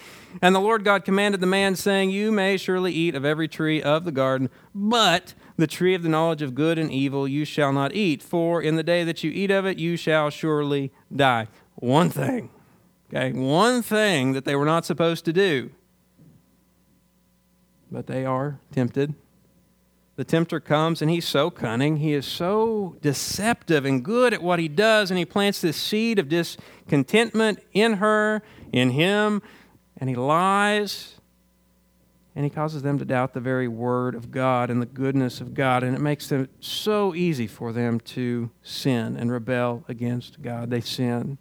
And 0.42 0.56
the 0.56 0.60
Lord 0.60 0.84
God 0.84 1.06
commanded 1.06 1.42
the 1.42 1.48
man, 1.48 1.76
saying, 1.76 2.10
You 2.10 2.32
may 2.32 2.58
surely 2.58 2.92
eat 2.92 3.16
of 3.16 3.24
every 3.24 3.48
tree 3.48 3.84
of 3.84 4.04
the 4.04 4.12
garden, 4.12 4.50
but 4.74 5.36
the 5.58 5.68
tree 5.68 5.94
of 5.94 6.04
the 6.04 6.10
knowledge 6.10 6.42
of 6.42 6.56
good 6.56 6.78
and 6.78 6.92
evil 6.92 7.28
you 7.28 7.46
shall 7.46 7.72
not 7.72 7.94
eat, 7.94 8.22
for 8.22 8.62
in 8.62 8.76
the 8.76 8.84
day 8.84 9.04
that 9.04 9.24
you 9.24 9.32
eat 9.32 9.52
of 9.52 9.66
it 9.66 9.78
you 9.78 9.96
shall 9.96 10.30
surely 10.30 10.92
die. 11.16 11.48
One 11.76 12.10
thing, 12.10 12.50
okay, 13.08 13.32
one 13.32 13.82
thing 13.82 14.34
that 14.34 14.46
they 14.46 14.56
were 14.56 14.66
not 14.66 14.86
supposed 14.86 15.26
to 15.26 15.34
do. 15.34 15.72
But 17.92 18.08
they 18.08 18.26
are 18.26 18.60
tempted. 18.72 19.14
The 20.16 20.24
tempter 20.24 20.60
comes 20.60 21.02
and 21.02 21.12
he's 21.12 21.28
so 21.28 21.50
cunning. 21.50 21.98
He 21.98 22.14
is 22.14 22.26
so 22.26 22.96
deceptive 23.02 23.86
and 23.86 24.04
good 24.04 24.34
at 24.34 24.42
what 24.42 24.60
he 24.60 24.68
does, 24.68 25.12
and 25.12 25.18
he 25.18 25.26
plants 25.26 25.62
this 25.62 25.78
seed 25.78 26.20
of 26.20 26.30
discontentment 26.30 27.60
in 27.74 27.94
her, 27.96 28.42
in 28.72 28.92
him, 28.92 29.42
and 29.98 30.10
he 30.10 30.16
lies 30.16 31.16
and 32.36 32.44
he 32.44 32.50
causes 32.50 32.82
them 32.82 33.00
to 33.00 33.06
doubt 33.06 33.34
the 33.34 33.40
very 33.40 33.68
word 33.68 34.14
of 34.14 34.30
God 34.30 34.70
and 34.70 34.82
the 34.82 34.86
goodness 34.86 35.40
of 35.40 35.54
God. 35.54 35.84
And 35.84 35.96
it 35.96 36.02
makes 36.02 36.32
it 36.34 36.50
so 36.60 37.16
easy 37.16 37.48
for 37.48 37.72
them 37.72 38.00
to 38.02 38.52
sin 38.62 39.16
and 39.16 39.32
rebel 39.32 39.86
against 39.88 40.42
God. 40.42 40.70
They 40.70 40.82
sin. 40.82 41.38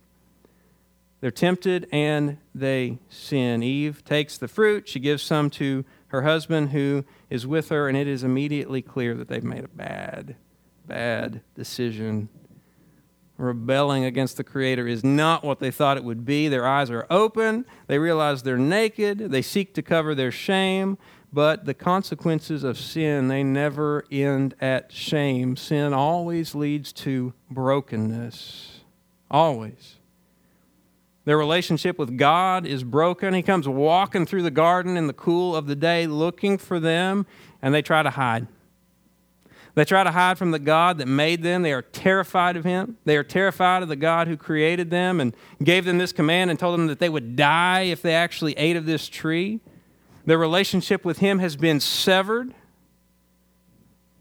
They're 1.25 1.31
tempted 1.31 1.89
and 1.91 2.37
they 2.55 2.99
sin. 3.09 3.63
Eve 3.63 4.05
takes 4.05 4.37
the 4.37 4.47
fruit, 4.47 4.87
she 4.87 5.01
gives 5.01 5.23
some 5.23 5.49
to 5.53 5.87
her 6.09 6.21
husband 6.21 6.73
who 6.73 7.07
is 7.31 7.47
with 7.47 7.71
her, 7.71 7.89
and 7.89 7.97
it 7.97 8.07
is 8.07 8.23
immediately 8.23 8.83
clear 8.83 9.15
that 9.15 9.29
they've 9.29 9.43
made 9.43 9.65
a 9.65 9.69
bad, 9.69 10.37
bad 10.87 11.41
decision 11.55 12.29
rebelling 13.39 14.05
against 14.05 14.37
the 14.37 14.45
Creator 14.45 14.87
is 14.87 15.03
not 15.03 15.43
what 15.43 15.61
they 15.61 15.71
thought 15.71 15.97
it 15.97 16.05
would 16.05 16.27
be. 16.27 16.49
Their 16.49 16.67
eyes 16.67 16.91
are 16.91 17.07
open. 17.09 17.65
They 17.87 17.99
realize 17.99 18.43
they're 18.43 18.59
naked. 18.59 19.31
They 19.31 19.41
seek 19.41 19.73
to 19.77 19.83
cover 19.83 20.15
their 20.15 20.31
shame. 20.31 20.99
But 21.33 21.65
the 21.65 21.73
consequences 21.73 22.65
of 22.65 22.77
sin, 22.77 23.29
they 23.29 23.43
never 23.43 24.05
end 24.13 24.57
at 24.61 24.93
shame. 24.93 25.57
Sin 25.57 25.95
always 25.95 26.55
leads 26.55 26.93
to 26.93 27.33
brokenness. 27.51 28.81
Always. 29.31 29.97
Their 31.25 31.39
relationship 31.39 31.99
with 31.99 32.19
God 32.19 32.67
is 32.67 32.85
broken. 32.85 33.33
He 33.33 33.43
comes 33.43 33.67
walking 33.67 34.27
through 34.27 34.43
the 34.43 34.51
garden 34.51 34.97
in 34.97 35.07
the 35.07 35.15
cool 35.15 35.57
of 35.57 35.67
the 35.67 35.77
day 35.77 36.07
looking 36.07 36.59
for 36.59 36.79
them, 36.79 37.27
and 37.63 37.75
they 37.75 37.83
try 37.83 38.03
to 38.03 38.11
hide. 38.11 38.47
They 39.75 39.85
try 39.85 40.05
to 40.05 40.13
hide 40.13 40.39
from 40.39 40.53
the 40.53 40.59
God 40.59 40.99
that 40.99 41.09
made 41.09 41.43
them. 41.43 41.63
They 41.63 41.73
are 41.73 41.83
terrified 41.83 42.57
of 42.57 42.65
Him. 42.65 42.97
They 43.05 43.17
are 43.17 43.25
terrified 43.25 43.83
of 43.83 43.89
the 43.89 43.97
God 43.97 44.29
who 44.29 44.37
created 44.37 44.91
them 44.91 45.21
and 45.21 45.35
gave 45.63 45.85
them 45.85 45.99
this 45.99 46.13
command 46.13 46.51
and 46.51 46.59
told 46.59 46.79
them 46.79 46.87
that 46.87 47.01
they 47.01 47.09
would 47.09 47.35
die 47.35 47.83
if 47.83 48.01
they 48.01 48.15
actually 48.15 48.53
ate 48.53 48.77
of 48.77 48.87
this 48.87 49.09
tree. 49.09 49.61
Their 50.27 50.39
relationship 50.39 51.05
with 51.05 51.19
Him 51.19 51.41
has 51.41 51.57
been 51.57 51.81
severed. 51.81 52.55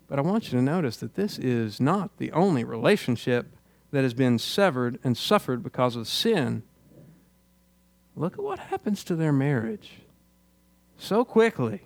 But 0.07 0.19
I 0.19 0.21
want 0.21 0.51
you 0.51 0.57
to 0.57 0.63
notice 0.63 0.97
that 0.97 1.15
this 1.15 1.37
is 1.37 1.79
not 1.79 2.17
the 2.17 2.31
only 2.31 2.63
relationship 2.63 3.47
that 3.91 4.03
has 4.03 4.13
been 4.13 4.39
severed 4.39 4.99
and 5.03 5.15
suffered 5.15 5.61
because 5.61 5.95
of 5.95 6.07
sin. 6.07 6.63
Look 8.15 8.33
at 8.33 8.43
what 8.43 8.59
happens 8.59 9.03
to 9.05 9.15
their 9.15 9.33
marriage 9.33 9.91
so 10.97 11.25
quickly. 11.25 11.81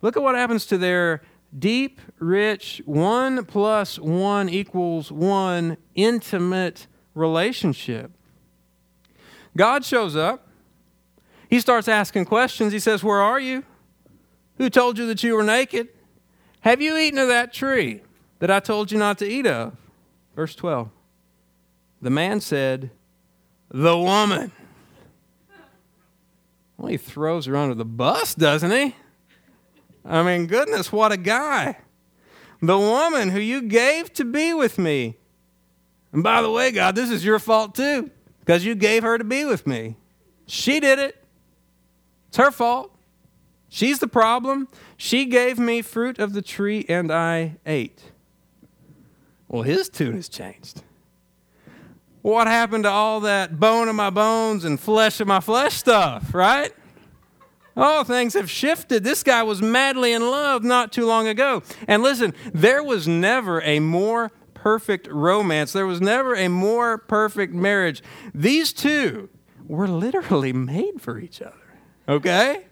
Look 0.00 0.16
at 0.16 0.22
what 0.22 0.34
happens 0.34 0.66
to 0.66 0.78
their 0.78 1.22
deep, 1.56 2.00
rich, 2.18 2.82
one 2.84 3.44
plus 3.44 3.98
one 3.98 4.48
equals 4.48 5.10
one 5.10 5.76
intimate 5.94 6.86
relationship. 7.14 8.12
God 9.56 9.84
shows 9.84 10.14
up. 10.14 10.46
He 11.48 11.60
starts 11.60 11.88
asking 11.88 12.26
questions. 12.26 12.72
He 12.72 12.78
says, 12.78 13.02
Where 13.02 13.20
are 13.20 13.40
you? 13.40 13.64
Who 14.58 14.70
told 14.70 14.98
you 14.98 15.06
that 15.06 15.22
you 15.22 15.34
were 15.34 15.42
naked? 15.42 15.88
Have 16.60 16.80
you 16.80 16.96
eaten 16.96 17.18
of 17.18 17.28
that 17.28 17.52
tree 17.52 18.02
that 18.40 18.50
I 18.50 18.60
told 18.60 18.92
you 18.92 18.98
not 18.98 19.18
to 19.18 19.26
eat 19.26 19.46
of? 19.46 19.76
Verse 20.36 20.54
12. 20.54 20.90
The 22.02 22.10
man 22.10 22.40
said, 22.40 22.90
The 23.70 23.96
woman. 23.96 24.52
Well, 26.78 26.88
he 26.88 26.96
throws 26.96 27.46
her 27.46 27.56
under 27.56 27.74
the 27.74 27.84
bus, 27.84 28.34
doesn't 28.34 28.70
he? 28.70 28.94
I 30.04 30.22
mean, 30.22 30.46
goodness, 30.46 30.90
what 30.92 31.12
a 31.12 31.16
guy. 31.16 31.76
The 32.62 32.78
woman 32.78 33.30
who 33.30 33.40
you 33.40 33.62
gave 33.62 34.12
to 34.14 34.24
be 34.24 34.54
with 34.54 34.78
me. 34.78 35.16
And 36.12 36.22
by 36.22 36.40
the 36.40 36.50
way, 36.50 36.70
God, 36.70 36.94
this 36.94 37.10
is 37.10 37.24
your 37.24 37.38
fault 37.38 37.74
too, 37.74 38.10
because 38.40 38.64
you 38.64 38.74
gave 38.74 39.02
her 39.02 39.18
to 39.18 39.24
be 39.24 39.44
with 39.44 39.66
me. 39.66 39.96
She 40.46 40.80
did 40.80 40.98
it. 40.98 41.22
It's 42.28 42.38
her 42.38 42.50
fault. 42.50 42.94
She's 43.68 43.98
the 43.98 44.08
problem. 44.08 44.68
She 44.96 45.26
gave 45.26 45.58
me 45.58 45.82
fruit 45.82 46.18
of 46.18 46.32
the 46.32 46.42
tree 46.42 46.86
and 46.88 47.12
I 47.12 47.56
ate. 47.66 48.12
Well, 49.48 49.62
his 49.62 49.88
tune 49.88 50.14
has 50.14 50.28
changed. 50.28 50.82
What 52.22 52.46
happened 52.46 52.84
to 52.84 52.90
all 52.90 53.20
that 53.20 53.60
bone 53.60 53.88
of 53.88 53.94
my 53.94 54.10
bones 54.10 54.64
and 54.64 54.78
flesh 54.78 55.20
of 55.20 55.28
my 55.28 55.40
flesh 55.40 55.74
stuff, 55.74 56.34
right? 56.34 56.72
Oh, 57.76 58.02
things 58.02 58.34
have 58.34 58.50
shifted. 58.50 59.04
This 59.04 59.22
guy 59.22 59.44
was 59.44 59.62
madly 59.62 60.12
in 60.12 60.22
love 60.22 60.64
not 60.64 60.92
too 60.92 61.06
long 61.06 61.28
ago. 61.28 61.62
And 61.86 62.02
listen, 62.02 62.34
there 62.52 62.82
was 62.82 63.06
never 63.06 63.62
a 63.62 63.78
more 63.78 64.32
perfect 64.52 65.06
romance, 65.06 65.72
there 65.72 65.86
was 65.86 66.00
never 66.00 66.34
a 66.34 66.48
more 66.48 66.98
perfect 66.98 67.54
marriage. 67.54 68.02
These 68.34 68.72
two 68.72 69.28
were 69.68 69.86
literally 69.86 70.52
made 70.52 71.00
for 71.00 71.18
each 71.18 71.40
other, 71.40 71.54
okay? 72.08 72.66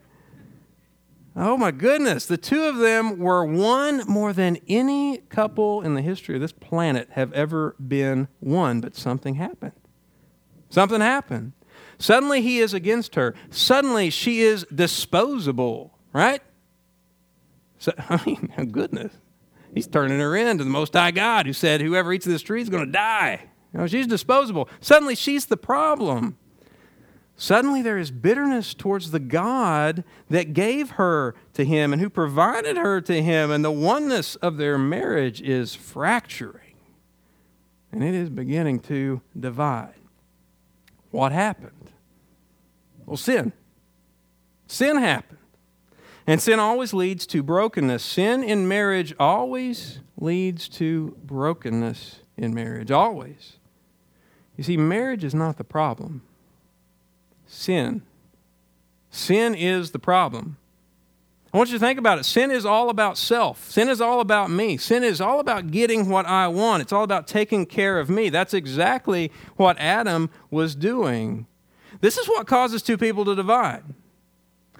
Oh 1.39 1.55
my 1.55 1.69
goodness, 1.69 2.25
the 2.25 2.35
two 2.35 2.63
of 2.63 2.77
them 2.77 3.19
were 3.19 3.45
one 3.45 4.01
more 4.07 4.33
than 4.33 4.57
any 4.67 5.19
couple 5.29 5.83
in 5.83 5.93
the 5.93 6.01
history 6.01 6.33
of 6.33 6.41
this 6.41 6.51
planet 6.51 7.09
have 7.11 7.31
ever 7.33 7.75
been 7.85 8.27
one, 8.39 8.81
but 8.81 8.95
something 8.95 9.35
happened. 9.35 9.73
Something 10.69 10.99
happened. 10.99 11.53
Suddenly 11.99 12.41
he 12.41 12.57
is 12.57 12.73
against 12.73 13.13
her. 13.13 13.35
Suddenly 13.51 14.09
she 14.09 14.41
is 14.41 14.65
disposable, 14.73 15.99
right? 16.11 16.41
So, 17.77 17.93
I 18.09 18.19
mean, 18.25 18.51
goodness. 18.71 19.13
He's 19.75 19.85
turning 19.85 20.19
her 20.19 20.35
in 20.35 20.57
to 20.57 20.63
the 20.63 20.69
Most 20.71 20.93
High 20.93 21.11
God 21.11 21.45
who 21.45 21.53
said, 21.53 21.81
Whoever 21.81 22.13
eats 22.13 22.25
of 22.25 22.31
this 22.31 22.41
tree 22.41 22.61
is 22.61 22.69
going 22.69 22.85
to 22.85 22.91
die. 22.91 23.43
You 23.73 23.79
know, 23.81 23.87
she's 23.87 24.07
disposable. 24.07 24.69
Suddenly 24.81 25.13
she's 25.13 25.45
the 25.45 25.57
problem. 25.57 26.39
Suddenly 27.39 27.83
there 27.83 27.99
is 27.99 28.09
bitterness 28.09 28.73
towards 28.73 29.11
the 29.11 29.19
God 29.19 30.03
that 30.27 30.53
gave 30.53 30.91
her 30.91 31.35
to 31.53 31.63
him 31.63 31.93
and 31.93 32.01
who 32.01 32.09
provided 32.09 32.77
her 32.77 32.99
to 33.01 33.21
him, 33.21 33.51
and 33.51 33.63
the 33.63 33.71
oneness 33.71 34.35
of 34.37 34.57
their 34.57 34.77
marriage 34.79 35.39
is 35.39 35.75
fracturing. 35.75 36.73
And 37.91 38.03
it 38.03 38.15
is 38.15 38.29
beginning 38.29 38.79
to 38.81 39.21
divide. 39.39 39.93
What 41.11 41.31
happened? 41.31 41.91
Well, 43.05 43.17
sin. 43.17 43.53
Sin 44.65 44.97
happened. 44.97 45.37
And 46.25 46.41
sin 46.41 46.59
always 46.59 46.93
leads 46.93 47.25
to 47.27 47.43
brokenness. 47.43 48.03
Sin 48.03 48.43
in 48.43 48.67
marriage 48.67 49.13
always 49.19 49.99
leads 50.17 50.67
to 50.69 51.15
brokenness 51.23 52.19
in 52.35 52.53
marriage. 52.53 52.91
Always. 52.91 53.57
You 54.57 54.63
see, 54.63 54.75
marriage 54.75 55.23
is 55.23 55.35
not 55.35 55.57
the 55.57 55.63
problem, 55.63 56.23
sin. 57.47 58.03
Sin 59.09 59.55
is 59.55 59.91
the 59.91 59.99
problem. 59.99 60.57
I 61.53 61.57
want 61.57 61.69
you 61.69 61.79
to 61.79 61.85
think 61.85 61.97
about 61.97 62.19
it. 62.19 62.25
Sin 62.25 62.51
is 62.51 62.65
all 62.65 62.89
about 62.89 63.17
self. 63.17 63.71
Sin 63.71 63.89
is 63.89 64.01
all 64.01 64.19
about 64.19 64.51
me. 64.51 64.77
Sin 64.77 65.03
is 65.03 65.21
all 65.21 65.39
about 65.39 65.71
getting 65.71 66.09
what 66.09 66.25
I 66.25 66.47
want. 66.49 66.81
It's 66.81 66.91
all 66.91 67.03
about 67.03 67.25
taking 67.25 67.65
care 67.65 67.99
of 67.99 68.09
me. 68.09 68.29
That's 68.29 68.53
exactly 68.53 69.31
what 69.55 69.77
Adam 69.79 70.29
was 70.51 70.75
doing. 70.75 71.47
This 72.01 72.17
is 72.17 72.27
what 72.27 72.47
causes 72.47 72.81
two 72.81 72.97
people 72.97 73.25
to 73.25 73.33
divide. 73.33 73.83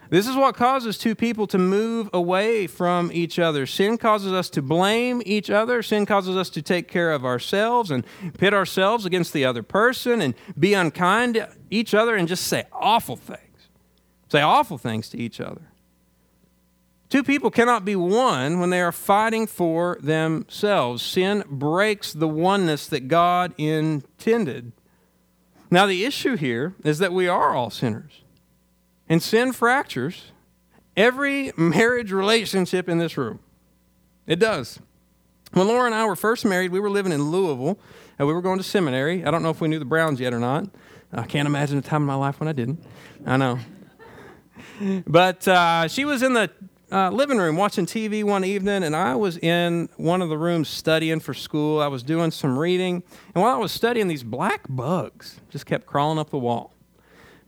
This 0.10 0.28
is 0.28 0.36
what 0.36 0.56
causes 0.56 0.98
two 0.98 1.16
people 1.16 1.48
to 1.48 1.58
move 1.58 2.10
away 2.14 2.68
from 2.68 3.12
each 3.14 3.40
other. 3.40 3.66
Sin 3.66 3.98
causes 3.98 4.32
us 4.32 4.50
to 4.52 4.62
blame 4.62 5.22
each 5.26 5.50
other. 5.50 5.84
Sin 5.84 6.06
causes 6.06 6.36
us 6.38 6.50
to 6.52 6.62
take 6.62 6.88
care 6.88 7.12
of 7.12 7.26
ourselves 7.26 7.92
and 7.92 8.06
pit 8.38 8.54
ourselves 8.54 9.06
against 9.06 9.34
the 9.34 9.44
other 9.44 9.64
person 9.64 10.22
and 10.22 10.34
be 10.58 10.74
unkind 10.74 11.36
to 11.36 11.50
each 11.70 11.94
other 11.94 12.16
and 12.16 12.28
just 12.28 12.48
say 12.48 12.66
awful 12.72 13.16
things. 13.16 13.42
Say 14.30 14.42
awful 14.42 14.78
things 14.78 15.10
to 15.10 15.18
each 15.18 15.42
other. 15.42 15.72
Two 17.10 17.24
people 17.24 17.50
cannot 17.50 17.86
be 17.86 17.96
one 17.96 18.60
when 18.60 18.70
they 18.70 18.82
are 18.82 18.92
fighting 18.92 19.48
for 19.48 19.98
themselves. 20.02 21.02
Sin 21.02 21.44
breaks 21.50 22.12
the 22.12 22.28
oneness 22.28 22.88
that 22.88 23.08
God 23.08 23.54
intended. 23.58 24.74
Now, 25.72 25.86
the 25.86 26.06
issue 26.06 26.36
here 26.36 26.76
is 26.84 27.00
that 27.00 27.14
we 27.14 27.28
are 27.28 27.54
all 27.56 27.70
sinners. 27.70 28.24
And 29.10 29.22
sin 29.22 29.54
fractures 29.54 30.32
every 30.96 31.52
marriage 31.56 32.12
relationship 32.12 32.90
in 32.90 32.98
this 32.98 33.18
room. 33.18 33.40
It 34.26 34.40
does. 34.40 34.80
When 35.54 35.68
Laura 35.68 35.86
and 35.86 35.96
I 35.96 36.06
were 36.06 36.16
first 36.16 36.44
married, 36.44 36.72
we 36.72 36.80
were 36.80 36.90
living 36.90 37.12
in 37.12 37.32
Louisville 37.32 37.80
and 38.20 38.28
we 38.28 38.34
were 38.34 38.42
going 38.42 38.58
to 38.58 38.64
seminary. 38.64 39.24
I 39.24 39.32
don't 39.32 39.44
know 39.44 39.50
if 39.50 39.62
we 39.62 39.68
knew 39.68 39.80
the 39.80 39.86
Browns 39.86 40.20
yet 40.20 40.34
or 40.34 40.40
not. 40.40 40.66
I 41.14 41.24
can't 41.24 41.46
imagine 41.46 41.78
a 41.78 41.82
time 41.82 42.02
in 42.02 42.08
my 42.08 42.16
life 42.16 42.40
when 42.40 42.50
I 42.50 42.54
didn't. 42.54 42.84
I 43.26 43.38
know. 43.38 43.60
But 45.08 45.48
uh, 45.48 45.88
she 45.88 46.06
was 46.06 46.22
in 46.22 46.34
the 46.34 46.52
uh, 46.92 47.10
living 47.10 47.40
room 47.40 47.56
watching 47.56 47.88
TV 47.88 48.24
one 48.24 48.46
evening, 48.46 48.84
and 48.84 48.96
I 48.96 49.16
was 49.16 49.38
in 49.40 49.90
one 49.98 50.22
of 50.22 50.30
the 50.30 50.38
rooms 50.38 50.70
studying 50.70 51.20
for 51.20 51.34
school. 51.34 51.82
I 51.82 51.88
was 51.88 52.04
doing 52.04 52.30
some 52.30 52.60
reading, 52.60 53.02
and 53.34 53.44
while 53.44 53.56
I 53.56 53.58
was 53.58 53.72
studying, 53.72 54.08
these 54.08 54.22
black 54.22 54.66
bugs 54.70 55.40
just 55.50 55.66
kept 55.66 55.88
crawling 55.88 56.20
up 56.20 56.30
the 56.30 56.38
wall. 56.38 56.74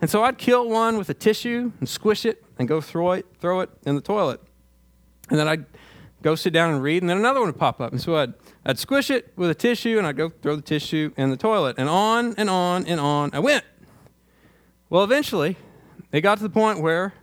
And 0.01 0.09
so 0.09 0.23
I'd 0.23 0.37
kill 0.37 0.69
one 0.69 0.97
with 0.97 1.09
a 1.09 1.13
tissue 1.13 1.71
and 1.79 1.89
squish 1.89 2.25
it 2.25 2.43
and 2.57 2.67
go 2.67 2.79
throw 2.79 3.11
it, 3.11 3.25
throw 3.39 3.59
it 3.61 3.69
in 3.85 3.95
the 3.95 4.01
toilet. 4.01 4.41
And 5.29 5.37
then 5.37 5.47
I'd 5.47 5.65
go 6.21 6.35
sit 6.35 6.53
down 6.53 6.73
and 6.73 6.81
read, 6.81 7.03
and 7.03 7.09
then 7.09 7.17
another 7.17 7.39
one 7.39 7.49
would 7.49 7.59
pop 7.59 7.81
up. 7.81 7.91
And 7.91 8.01
so 8.01 8.15
I'd, 8.15 8.33
I'd 8.65 8.79
squish 8.79 9.09
it 9.09 9.31
with 9.35 9.49
a 9.49 9.55
tissue, 9.55 9.97
and 9.97 10.07
I'd 10.07 10.17
go 10.17 10.29
throw 10.29 10.55
the 10.55 10.61
tissue 10.61 11.11
in 11.17 11.29
the 11.29 11.37
toilet. 11.37 11.75
And 11.77 11.89
on 11.89 12.33
and 12.37 12.49
on 12.49 12.85
and 12.85 12.99
on 12.99 13.29
I 13.33 13.39
went. 13.39 13.65
Well, 14.89 15.03
eventually, 15.03 15.57
it 16.11 16.21
got 16.21 16.37
to 16.37 16.43
the 16.43 16.49
point 16.49 16.81
where 16.81 17.13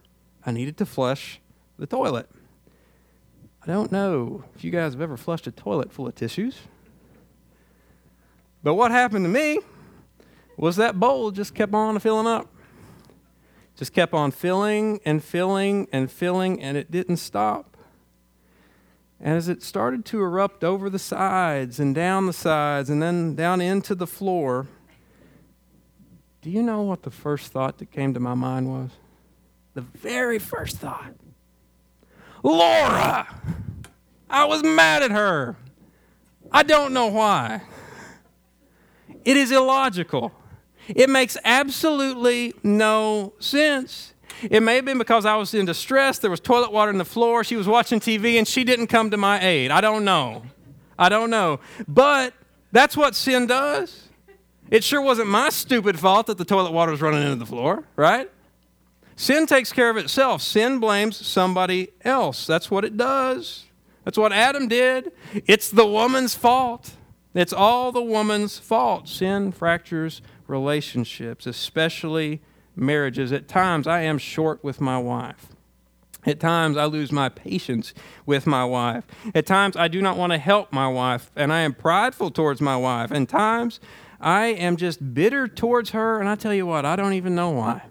I 0.44 0.52
needed 0.52 0.76
to 0.78 0.86
flush 0.86 1.40
the 1.78 1.86
toilet. 1.86 2.28
I 3.62 3.66
don't 3.66 3.90
know 3.90 4.44
if 4.54 4.62
you 4.62 4.70
guys 4.70 4.92
have 4.92 5.02
ever 5.02 5.16
flushed 5.16 5.46
a 5.46 5.50
toilet 5.50 5.92
full 5.92 6.06
of 6.06 6.14
tissues. 6.14 6.58
But 8.62 8.74
what 8.74 8.92
happened 8.92 9.24
to 9.24 9.28
me 9.28 9.58
was 10.56 10.76
that 10.76 10.98
bowl 10.98 11.32
just 11.32 11.54
kept 11.54 11.74
on 11.74 11.98
filling 11.98 12.26
up. 12.26 12.48
Just 13.76 13.92
kept 13.92 14.14
on 14.14 14.30
filling 14.30 15.00
and 15.04 15.22
filling 15.22 15.86
and 15.92 16.10
filling, 16.10 16.62
and 16.62 16.76
it 16.76 16.90
didn't 16.90 17.18
stop. 17.18 17.76
And 19.20 19.36
as 19.36 19.48
it 19.48 19.62
started 19.62 20.04
to 20.06 20.20
erupt 20.20 20.64
over 20.64 20.90
the 20.90 20.98
sides 20.98 21.78
and 21.78 21.94
down 21.94 22.26
the 22.26 22.32
sides 22.32 22.90
and 22.90 23.02
then 23.02 23.34
down 23.34 23.60
into 23.60 23.94
the 23.94 24.06
floor, 24.06 24.66
do 26.42 26.50
you 26.50 26.62
know 26.62 26.82
what 26.82 27.02
the 27.02 27.10
first 27.10 27.52
thought 27.52 27.78
that 27.78 27.90
came 27.90 28.14
to 28.14 28.20
my 28.20 28.34
mind 28.34 28.68
was? 28.68 28.90
The 29.74 29.80
very 29.82 30.38
first 30.38 30.78
thought 30.78 31.14
Laura! 32.42 33.26
I 34.30 34.44
was 34.44 34.62
mad 34.62 35.02
at 35.02 35.10
her. 35.10 35.56
I 36.52 36.62
don't 36.62 36.92
know 36.92 37.06
why. 37.08 37.62
It 39.24 39.36
is 39.36 39.50
illogical. 39.50 40.32
It 40.88 41.10
makes 41.10 41.36
absolutely 41.44 42.54
no 42.62 43.32
sense. 43.38 44.14
It 44.42 44.62
may 44.62 44.76
have 44.76 44.84
been 44.84 44.98
because 44.98 45.24
I 45.24 45.36
was 45.36 45.54
in 45.54 45.66
distress. 45.66 46.18
There 46.18 46.30
was 46.30 46.40
toilet 46.40 46.72
water 46.72 46.90
in 46.90 46.98
the 46.98 47.04
floor. 47.04 47.42
She 47.42 47.56
was 47.56 47.66
watching 47.66 48.00
TV 48.00 48.38
and 48.38 48.46
she 48.46 48.64
didn't 48.64 48.88
come 48.88 49.10
to 49.10 49.16
my 49.16 49.42
aid. 49.42 49.70
I 49.70 49.80
don't 49.80 50.04
know. 50.04 50.42
I 50.98 51.08
don't 51.08 51.30
know. 51.30 51.60
But 51.88 52.34
that's 52.72 52.96
what 52.96 53.14
sin 53.14 53.46
does. 53.46 54.08
It 54.70 54.84
sure 54.84 55.00
wasn't 55.00 55.28
my 55.28 55.50
stupid 55.50 55.98
fault 55.98 56.26
that 56.26 56.38
the 56.38 56.44
toilet 56.44 56.72
water 56.72 56.90
was 56.90 57.00
running 57.00 57.22
into 57.22 57.36
the 57.36 57.46
floor, 57.46 57.84
right? 57.94 58.30
Sin 59.14 59.46
takes 59.46 59.72
care 59.72 59.88
of 59.88 59.96
itself. 59.96 60.42
Sin 60.42 60.78
blames 60.78 61.24
somebody 61.24 61.88
else. 62.02 62.46
That's 62.46 62.70
what 62.70 62.84
it 62.84 62.96
does. 62.96 63.64
That's 64.04 64.18
what 64.18 64.32
Adam 64.32 64.68
did. 64.68 65.12
It's 65.46 65.70
the 65.70 65.86
woman's 65.86 66.34
fault. 66.34 66.92
It's 67.34 67.52
all 67.52 67.92
the 67.92 68.02
woman's 68.02 68.58
fault. 68.58 69.08
Sin 69.08 69.52
fractures 69.52 70.20
relationships, 70.46 71.46
especially 71.46 72.42
marriages. 72.74 73.32
At 73.32 73.48
times, 73.48 73.86
I 73.86 74.02
am 74.02 74.18
short 74.18 74.62
with 74.62 74.80
my 74.80 74.98
wife. 74.98 75.48
At 76.26 76.40
times, 76.40 76.76
I 76.76 76.86
lose 76.86 77.12
my 77.12 77.28
patience 77.28 77.94
with 78.26 78.46
my 78.46 78.64
wife. 78.64 79.04
At 79.34 79.46
times, 79.46 79.76
I 79.76 79.86
do 79.88 80.02
not 80.02 80.16
want 80.16 80.32
to 80.32 80.38
help 80.38 80.72
my 80.72 80.88
wife, 80.88 81.30
and 81.36 81.52
I 81.52 81.60
am 81.60 81.72
prideful 81.72 82.30
towards 82.30 82.60
my 82.60 82.76
wife. 82.76 83.12
And 83.12 83.28
times, 83.28 83.78
I 84.20 84.46
am 84.46 84.76
just 84.76 85.14
bitter 85.14 85.46
towards 85.46 85.90
her, 85.90 86.18
and 86.18 86.28
I 86.28 86.34
tell 86.34 86.52
you 86.52 86.66
what, 86.66 86.84
I 86.84 86.96
don't 86.96 87.12
even 87.12 87.34
know 87.34 87.50
why. 87.50 87.82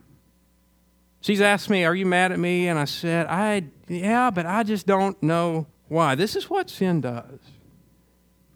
She's 1.21 1.41
asked 1.41 1.69
me, 1.69 1.85
Are 1.85 1.95
you 1.95 2.05
mad 2.05 2.31
at 2.31 2.39
me? 2.39 2.67
And 2.67 2.77
I 2.77 2.85
said, 2.85 3.25
I, 3.27 3.65
yeah, 3.87 4.29
but 4.31 4.45
I 4.45 4.63
just 4.63 4.85
don't 4.85 5.21
know 5.23 5.67
why. 5.87 6.15
This 6.15 6.35
is 6.35 6.49
what 6.49 6.69
sin 6.69 7.01
does. 7.01 7.39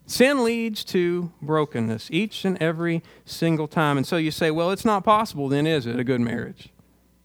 Sin 0.10 0.43
leads 0.43 0.84
to 0.86 1.32
brokenness 1.39 2.10
each 2.12 2.43
and 2.43 2.60
every 2.60 3.04
single 3.26 3.67
time. 3.67 3.95
And 3.95 4.08
so 4.08 4.17
you 4.17 4.32
say, 4.32 4.50
well, 4.50 4.72
it's 4.72 4.84
not 4.84 5.04
possible, 5.04 5.48
then, 5.48 5.67
is 5.67 5.86
it, 5.86 6.00
a 6.00 6.04
good 6.04 6.19
marriage? 6.19 6.69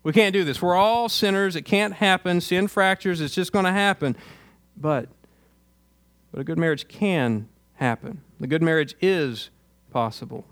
We 0.03 0.12
can't 0.12 0.35
do 0.35 0.44
this. 0.44 0.61
We're 0.61 0.75
all 0.75 1.09
sinners. 1.09 1.57
It 1.57 1.62
can't 1.62 1.94
happen. 1.94 2.42
Sin 2.42 2.68
fractures. 2.68 3.23
It's 3.23 3.35
just 3.35 3.53
going 3.53 3.64
to 3.64 3.73
happen. 3.73 4.16
But, 4.77 5.09
but 6.31 6.42
a 6.42 6.44
good 6.44 6.59
marriage 6.59 6.87
can 6.87 7.49
happen. 7.77 8.20
The 8.38 8.47
good 8.47 8.62
marriage 8.62 8.94
is 9.01 9.49
possible. 9.90 10.44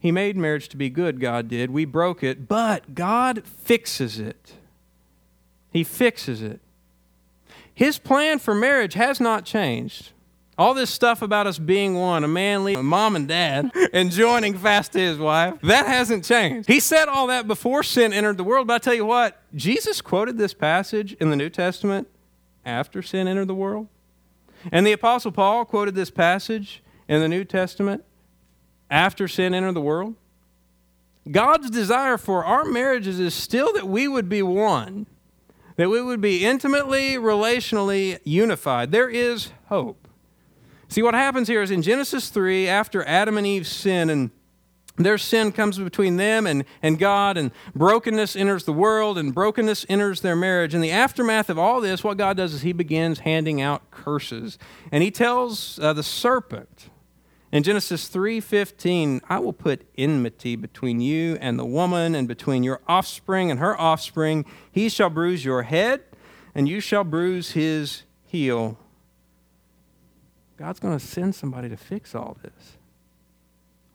He 0.00 0.10
made 0.10 0.36
marriage 0.36 0.68
to 0.70 0.76
be 0.76 0.90
good, 0.90 1.20
God 1.20 1.46
did. 1.46 1.70
We 1.70 1.84
broke 1.84 2.24
it, 2.24 2.48
but 2.48 2.96
God 2.96 3.46
fixes 3.46 4.18
it. 4.18 4.54
He 5.70 5.84
fixes 5.84 6.42
it. 6.42 6.58
His 7.72 7.98
plan 7.98 8.40
for 8.40 8.52
marriage 8.52 8.94
has 8.94 9.20
not 9.20 9.44
changed. 9.44 10.10
All 10.62 10.74
this 10.74 10.90
stuff 10.90 11.22
about 11.22 11.48
us 11.48 11.58
being 11.58 11.96
one, 11.96 12.22
a 12.22 12.28
man 12.28 12.62
leaving 12.62 12.84
mom 12.84 13.16
and 13.16 13.26
dad 13.26 13.72
and 13.92 14.12
joining 14.12 14.56
fast 14.56 14.92
to 14.92 15.00
his 15.00 15.18
wife, 15.18 15.60
that 15.62 15.88
hasn't 15.88 16.24
changed. 16.24 16.68
He 16.68 16.78
said 16.78 17.08
all 17.08 17.26
that 17.26 17.48
before 17.48 17.82
sin 17.82 18.12
entered 18.12 18.36
the 18.36 18.44
world, 18.44 18.68
but 18.68 18.74
I 18.74 18.78
tell 18.78 18.94
you 18.94 19.04
what, 19.04 19.42
Jesus 19.56 20.00
quoted 20.00 20.38
this 20.38 20.54
passage 20.54 21.14
in 21.14 21.30
the 21.30 21.36
New 21.36 21.50
Testament 21.50 22.06
after 22.64 23.02
sin 23.02 23.26
entered 23.26 23.48
the 23.48 23.56
world. 23.56 23.88
And 24.70 24.86
the 24.86 24.92
Apostle 24.92 25.32
Paul 25.32 25.64
quoted 25.64 25.96
this 25.96 26.12
passage 26.12 26.80
in 27.08 27.20
the 27.20 27.28
New 27.28 27.42
Testament 27.42 28.04
after 28.88 29.26
sin 29.26 29.54
entered 29.54 29.74
the 29.74 29.80
world? 29.80 30.14
God's 31.28 31.70
desire 31.70 32.16
for 32.16 32.44
our 32.44 32.64
marriages 32.64 33.18
is 33.18 33.34
still 33.34 33.72
that 33.72 33.88
we 33.88 34.06
would 34.06 34.28
be 34.28 34.42
one, 34.42 35.08
that 35.74 35.90
we 35.90 36.00
would 36.00 36.20
be 36.20 36.44
intimately, 36.44 37.14
relationally 37.14 38.20
unified. 38.22 38.92
There 38.92 39.08
is 39.08 39.50
hope. 39.66 40.01
See, 40.92 41.00
what 41.00 41.14
happens 41.14 41.48
here 41.48 41.62
is 41.62 41.70
in 41.70 41.80
Genesis 41.80 42.28
3, 42.28 42.68
after 42.68 43.02
Adam 43.08 43.38
and 43.38 43.46
Eve 43.46 43.66
sin 43.66 44.10
and 44.10 44.30
their 44.96 45.16
sin 45.16 45.50
comes 45.50 45.78
between 45.78 46.18
them 46.18 46.46
and, 46.46 46.66
and 46.82 46.98
God, 46.98 47.38
and 47.38 47.50
brokenness 47.74 48.36
enters 48.36 48.64
the 48.64 48.74
world, 48.74 49.16
and 49.16 49.34
brokenness 49.34 49.86
enters 49.88 50.20
their 50.20 50.36
marriage. 50.36 50.74
In 50.74 50.82
the 50.82 50.90
aftermath 50.90 51.48
of 51.48 51.58
all 51.58 51.80
this, 51.80 52.04
what 52.04 52.18
God 52.18 52.36
does 52.36 52.52
is 52.52 52.60
He 52.60 52.74
begins 52.74 53.20
handing 53.20 53.58
out 53.58 53.90
curses. 53.90 54.58
And 54.90 55.02
He 55.02 55.10
tells 55.10 55.78
uh, 55.78 55.94
the 55.94 56.02
serpent, 56.02 56.90
in 57.50 57.62
Genesis 57.62 58.10
3:15, 58.10 59.22
I 59.30 59.38
will 59.38 59.54
put 59.54 59.88
enmity 59.96 60.56
between 60.56 61.00
you 61.00 61.38
and 61.40 61.58
the 61.58 61.64
woman 61.64 62.14
and 62.14 62.28
between 62.28 62.64
your 62.64 62.82
offspring 62.86 63.50
and 63.50 63.60
her 63.60 63.80
offspring. 63.80 64.44
He 64.70 64.90
shall 64.90 65.08
bruise 65.08 65.42
your 65.42 65.62
head 65.62 66.02
and 66.54 66.68
you 66.68 66.80
shall 66.80 67.02
bruise 67.02 67.52
his 67.52 68.02
heel. 68.26 68.76
God's 70.62 70.78
going 70.78 70.96
to 70.96 71.04
send 71.04 71.34
somebody 71.34 71.68
to 71.68 71.76
fix 71.76 72.14
all 72.14 72.36
this. 72.40 72.76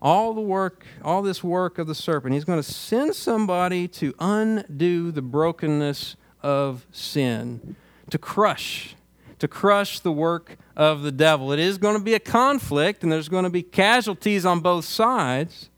All 0.02 0.34
the 0.34 0.42
work, 0.42 0.86
all 1.02 1.22
this 1.22 1.42
work 1.42 1.78
of 1.78 1.88
the 1.88 1.96
serpent, 1.96 2.34
he's 2.34 2.44
going 2.44 2.60
to 2.60 2.72
send 2.72 3.16
somebody 3.16 3.88
to 3.88 4.14
undo 4.20 5.14
the 5.14 5.22
brokenness 5.22 6.18
of 6.44 6.86
sin, 6.92 7.78
to 8.10 8.18
crush 8.18 8.98
to 9.40 9.48
crush 9.48 10.00
the 10.00 10.12
work 10.12 10.58
of 10.76 11.04
the 11.04 11.12
devil. 11.12 11.54
It 11.54 11.60
is 11.60 11.78
going 11.78 11.98
to 11.98 12.04
be 12.04 12.16
a 12.16 12.20
conflict, 12.20 13.02
and 13.02 13.12
there's 13.12 13.30
going 13.30 13.46
to 13.46 13.50
be 13.50 13.64
casualties 13.64 14.46
on 14.46 14.60
both 14.60 14.84
sides, 14.84 15.70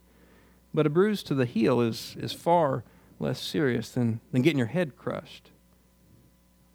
but 0.73 0.87
a 0.87 0.89
bruise 0.89 1.21
to 1.23 1.35
the 1.35 1.45
heel 1.45 1.81
is, 1.81 2.15
is 2.19 2.31
far 2.31 2.83
less 3.19 3.39
serious 3.39 3.91
than, 3.91 4.21
than 4.31 4.41
getting 4.41 4.57
your 4.57 4.67
head 4.67 4.97
crushed. 4.97 5.51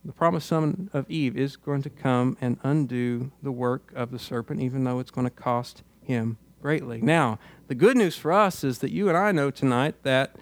The 0.04 0.12
promised 0.12 0.48
son 0.48 0.90
of 0.92 1.10
Eve 1.10 1.36
is 1.36 1.56
going 1.56 1.82
to 1.82 1.90
come 1.90 2.36
and 2.38 2.58
undo 2.62 3.32
the 3.42 3.52
work 3.52 3.90
of 3.94 4.10
the 4.10 4.18
serpent, 4.18 4.60
even 4.60 4.84
though 4.84 4.98
it's 4.98 5.10
going 5.10 5.26
to 5.26 5.30
cost 5.30 5.82
him 6.02 6.36
greatly. 6.60 7.00
Now, 7.00 7.38
the 7.68 7.74
good 7.74 7.96
news 7.96 8.14
for 8.16 8.30
us 8.30 8.62
is 8.64 8.80
that 8.80 8.90
you 8.90 9.08
and 9.08 9.16
I 9.16 9.32
know 9.32 9.50
tonight 9.50 9.94
that 10.02 10.36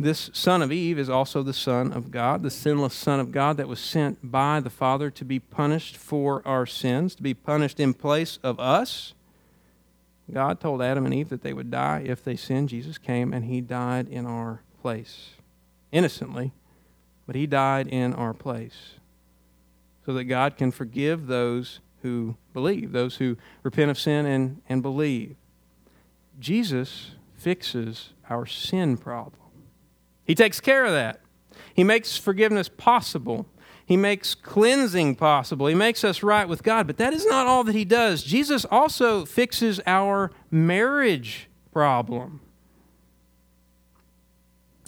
this 0.00 0.30
son 0.32 0.62
of 0.62 0.72
Eve 0.72 0.98
is 0.98 1.10
also 1.10 1.42
the 1.42 1.52
son 1.52 1.92
of 1.92 2.10
God, 2.10 2.42
the 2.42 2.50
sinless 2.50 2.94
son 2.94 3.20
of 3.20 3.32
God 3.32 3.58
that 3.58 3.68
was 3.68 3.80
sent 3.80 4.30
by 4.30 4.60
the 4.60 4.70
Father 4.70 5.10
to 5.10 5.24
be 5.26 5.38
punished 5.38 5.98
for 5.98 6.40
our 6.46 6.64
sins, 6.64 7.14
to 7.14 7.22
be 7.22 7.34
punished 7.34 7.80
in 7.80 7.92
place 7.92 8.38
of 8.42 8.58
us. 8.58 9.12
God 10.32 10.58
told 10.58 10.80
Adam 10.80 11.04
and 11.04 11.14
Eve 11.14 11.28
that 11.28 11.42
they 11.42 11.52
would 11.52 11.70
die 11.70 12.02
if 12.06 12.24
they 12.24 12.36
sinned. 12.36 12.70
Jesus 12.70 12.96
came 12.96 13.34
and 13.34 13.44
he 13.44 13.60
died 13.60 14.08
in 14.08 14.24
our 14.24 14.62
place, 14.80 15.32
innocently, 15.90 16.52
but 17.26 17.36
he 17.36 17.46
died 17.46 17.86
in 17.88 18.14
our 18.14 18.32
place 18.32 18.94
so 20.04 20.12
that 20.14 20.24
God 20.24 20.56
can 20.56 20.70
forgive 20.70 21.26
those 21.26 21.80
who 22.02 22.36
believe, 22.52 22.92
those 22.92 23.16
who 23.16 23.36
repent 23.62 23.90
of 23.90 23.98
sin 23.98 24.26
and, 24.26 24.60
and 24.68 24.82
believe. 24.82 25.36
Jesus 26.38 27.12
fixes 27.34 28.10
our 28.28 28.46
sin 28.46 28.96
problem. 28.96 29.36
He 30.24 30.34
takes 30.34 30.60
care 30.60 30.84
of 30.84 30.92
that. 30.92 31.20
He 31.74 31.84
makes 31.84 32.16
forgiveness 32.16 32.68
possible. 32.68 33.46
He 33.84 33.96
makes 33.96 34.34
cleansing 34.34 35.16
possible. 35.16 35.66
He 35.66 35.74
makes 35.74 36.04
us 36.04 36.22
right 36.22 36.48
with 36.48 36.62
God. 36.62 36.86
But 36.86 36.96
that 36.98 37.12
is 37.12 37.26
not 37.26 37.46
all 37.46 37.64
that 37.64 37.74
He 37.74 37.84
does. 37.84 38.22
Jesus 38.22 38.64
also 38.64 39.24
fixes 39.24 39.80
our 39.86 40.30
marriage 40.50 41.48
problem. 41.72 42.40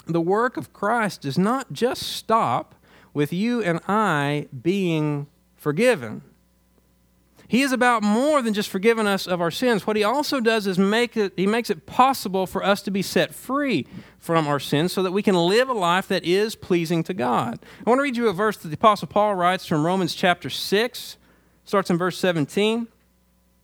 The 0.07 0.20
work 0.20 0.57
of 0.57 0.72
Christ 0.72 1.22
does 1.22 1.38
not 1.38 1.72
just 1.72 2.03
stop 2.03 2.74
with 3.14 3.33
you 3.33 3.62
and 3.62 3.81
I 3.88 4.48
being 4.62 5.29
forgiven. 5.57 6.22
He 7.46 7.62
is 7.62 7.72
about 7.72 8.03
more 8.03 8.42
than 8.42 8.55
just 8.55 8.68
forgiving 8.68 9.07
us 9.07 9.27
of 9.27 9.40
our 9.40 9.50
sins. 9.50 9.87
What 9.87 9.96
he 9.96 10.03
also 10.03 10.40
does 10.40 10.66
is 10.66 10.79
make 10.79 11.16
it, 11.16 11.35
he 11.37 11.46
makes 11.46 11.70
it 11.70 11.87
possible 11.87 12.46
for 12.46 12.64
us 12.64 12.83
to 12.83 12.90
be 12.90 13.03
set 13.03 13.35
free 13.35 13.87
from 14.18 14.48
our 14.48 14.59
sins 14.59 14.92
so 14.92 15.03
that 15.03 15.12
we 15.12 15.22
can 15.22 15.35
live 15.35 15.68
a 15.68 15.74
life 15.74 16.09
that 16.09 16.24
is 16.24 16.57
pleasing 16.57 17.03
to 17.05 17.14
God. 17.14 17.61
I 17.87 17.90
want 17.90 17.98
to 17.98 18.03
read 18.03 18.16
you 18.16 18.29
a 18.29 18.33
verse 18.33 18.57
that 18.57 18.68
the 18.68 18.74
Apostle 18.74 19.09
Paul 19.09 19.35
writes 19.35 19.66
from 19.66 19.85
Romans 19.85 20.14
chapter 20.14 20.50
6, 20.50 21.16
starts 21.64 21.90
in 21.90 21.98
verse 21.98 22.18
17. 22.18 22.88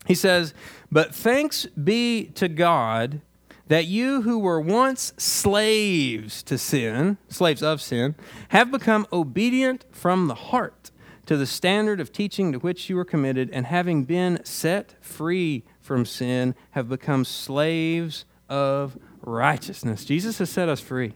He 0.06 0.14
says, 0.14 0.54
But 0.92 1.14
thanks 1.14 1.66
be 1.66 2.26
to 2.34 2.48
God 2.48 3.22
that 3.70 3.86
you 3.86 4.22
who 4.22 4.36
were 4.36 4.60
once 4.60 5.12
slaves 5.16 6.42
to 6.42 6.58
sin, 6.58 7.16
slaves 7.28 7.62
of 7.62 7.80
sin, 7.80 8.16
have 8.48 8.68
become 8.68 9.06
obedient 9.12 9.84
from 9.92 10.26
the 10.26 10.34
heart 10.34 10.90
to 11.24 11.36
the 11.36 11.46
standard 11.46 12.00
of 12.00 12.12
teaching 12.12 12.50
to 12.50 12.58
which 12.58 12.90
you 12.90 12.96
were 12.96 13.04
committed, 13.04 13.48
and 13.52 13.66
having 13.66 14.02
been 14.02 14.44
set 14.44 14.96
free 15.00 15.62
from 15.80 16.04
sin, 16.04 16.56
have 16.72 16.88
become 16.88 17.24
slaves 17.24 18.24
of 18.48 18.98
righteousness. 19.22 20.04
Jesus 20.04 20.38
has 20.38 20.50
set 20.50 20.68
us 20.68 20.80
free. 20.80 21.14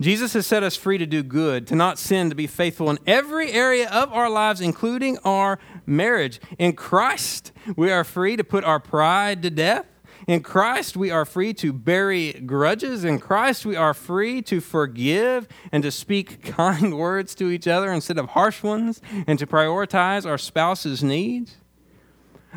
Jesus 0.00 0.32
has 0.32 0.44
set 0.44 0.64
us 0.64 0.74
free 0.74 0.98
to 0.98 1.06
do 1.06 1.22
good, 1.22 1.68
to 1.68 1.76
not 1.76 2.00
sin, 2.00 2.30
to 2.30 2.34
be 2.34 2.48
faithful 2.48 2.90
in 2.90 2.98
every 3.06 3.52
area 3.52 3.88
of 3.90 4.12
our 4.12 4.28
lives, 4.28 4.60
including 4.60 5.18
our 5.18 5.60
marriage. 5.86 6.40
In 6.58 6.72
Christ, 6.72 7.52
we 7.76 7.92
are 7.92 8.02
free 8.02 8.34
to 8.34 8.42
put 8.42 8.64
our 8.64 8.80
pride 8.80 9.42
to 9.42 9.50
death 9.50 9.86
in 10.28 10.42
Christ, 10.42 10.94
we 10.94 11.10
are 11.10 11.24
free 11.24 11.54
to 11.54 11.72
bury 11.72 12.34
grudges. 12.34 13.02
In 13.02 13.18
Christ, 13.18 13.64
we 13.64 13.76
are 13.76 13.94
free 13.94 14.42
to 14.42 14.60
forgive 14.60 15.48
and 15.72 15.82
to 15.82 15.90
speak 15.90 16.42
kind 16.54 16.98
words 16.98 17.34
to 17.36 17.48
each 17.48 17.66
other 17.66 17.90
instead 17.90 18.18
of 18.18 18.30
harsh 18.30 18.62
ones 18.62 19.00
and 19.26 19.38
to 19.38 19.46
prioritize 19.46 20.26
our 20.26 20.36
spouse's 20.36 21.02
needs. 21.02 21.56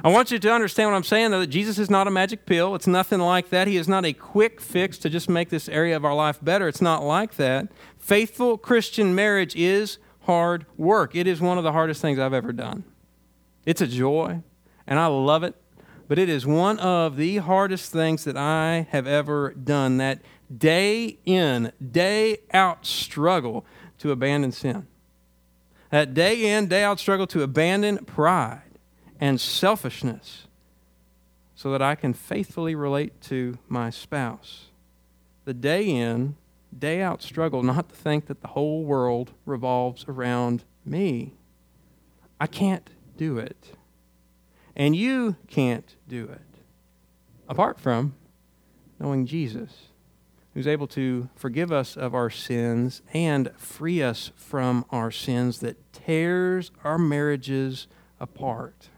I 0.03 0.09
want 0.09 0.31
you 0.31 0.39
to 0.39 0.51
understand 0.51 0.89
what 0.89 0.97
I'm 0.97 1.03
saying, 1.03 1.31
though, 1.31 1.39
that 1.39 1.47
Jesus 1.47 1.79
is 1.79 1.89
not 1.89 2.07
a 2.07 2.11
magic 2.11 2.45
pill. 2.45 2.75
It's 2.75 2.87
nothing 2.87 3.19
like 3.19 3.49
that. 3.51 3.69
He 3.69 3.77
is 3.77 3.87
not 3.87 4.03
a 4.05 4.11
quick 4.11 4.59
fix 4.59 4.97
to 4.99 5.09
just 5.09 5.29
make 5.29 5.47
this 5.47 5.69
area 5.69 5.95
of 5.95 6.03
our 6.03 6.15
life 6.15 6.39
better. 6.41 6.67
It's 6.67 6.81
not 6.81 7.03
like 7.03 7.35
that. 7.35 7.69
Faithful 7.97 8.57
Christian 8.57 9.15
marriage 9.15 9.55
is 9.55 9.97
hard 10.23 10.65
work. 10.75 11.15
It 11.15 11.25
is 11.25 11.39
one 11.39 11.57
of 11.57 11.63
the 11.63 11.71
hardest 11.71 12.01
things 12.01 12.19
I've 12.19 12.33
ever 12.33 12.51
done. 12.51 12.83
It's 13.65 13.79
a 13.79 13.87
joy, 13.87 14.41
and 14.85 14.99
I 14.99 15.07
love 15.07 15.43
it 15.43 15.60
but 16.11 16.19
it 16.19 16.27
is 16.27 16.45
one 16.45 16.77
of 16.79 17.15
the 17.15 17.37
hardest 17.37 17.89
things 17.89 18.25
that 18.25 18.35
I 18.35 18.85
have 18.91 19.07
ever 19.07 19.53
done. 19.53 19.95
That 19.95 20.21
day 20.53 21.19
in, 21.23 21.71
day 21.81 22.39
out 22.51 22.85
struggle 22.85 23.65
to 23.99 24.11
abandon 24.11 24.51
sin. 24.51 24.87
That 25.89 26.13
day 26.13 26.53
in, 26.53 26.67
day 26.67 26.83
out 26.83 26.99
struggle 26.99 27.27
to 27.27 27.43
abandon 27.43 28.03
pride 28.03 28.77
and 29.21 29.39
selfishness 29.39 30.47
so 31.55 31.71
that 31.71 31.81
I 31.81 31.95
can 31.95 32.13
faithfully 32.13 32.75
relate 32.75 33.21
to 33.29 33.57
my 33.69 33.89
spouse. 33.89 34.65
The 35.45 35.53
day 35.53 35.85
in, 35.89 36.35
day 36.77 37.01
out 37.01 37.21
struggle 37.21 37.63
not 37.63 37.87
to 37.87 37.95
think 37.95 38.25
that 38.25 38.41
the 38.41 38.49
whole 38.49 38.83
world 38.83 39.31
revolves 39.45 40.03
around 40.09 40.65
me. 40.83 41.35
I 42.37 42.47
can't 42.47 42.89
do 43.15 43.37
it. 43.37 43.77
And 44.81 44.95
you 44.95 45.35
can't 45.47 45.95
do 46.07 46.23
it 46.23 46.57
apart 47.47 47.79
from 47.79 48.15
knowing 48.99 49.27
Jesus, 49.27 49.89
who's 50.55 50.65
able 50.65 50.87
to 50.87 51.29
forgive 51.35 51.71
us 51.71 51.95
of 51.95 52.15
our 52.15 52.31
sins 52.31 53.03
and 53.13 53.51
free 53.57 54.01
us 54.01 54.31
from 54.35 54.83
our 54.89 55.11
sins 55.11 55.59
that 55.59 55.77
tears 55.93 56.71
our 56.83 56.97
marriages 56.97 57.85
apart. 58.19 58.89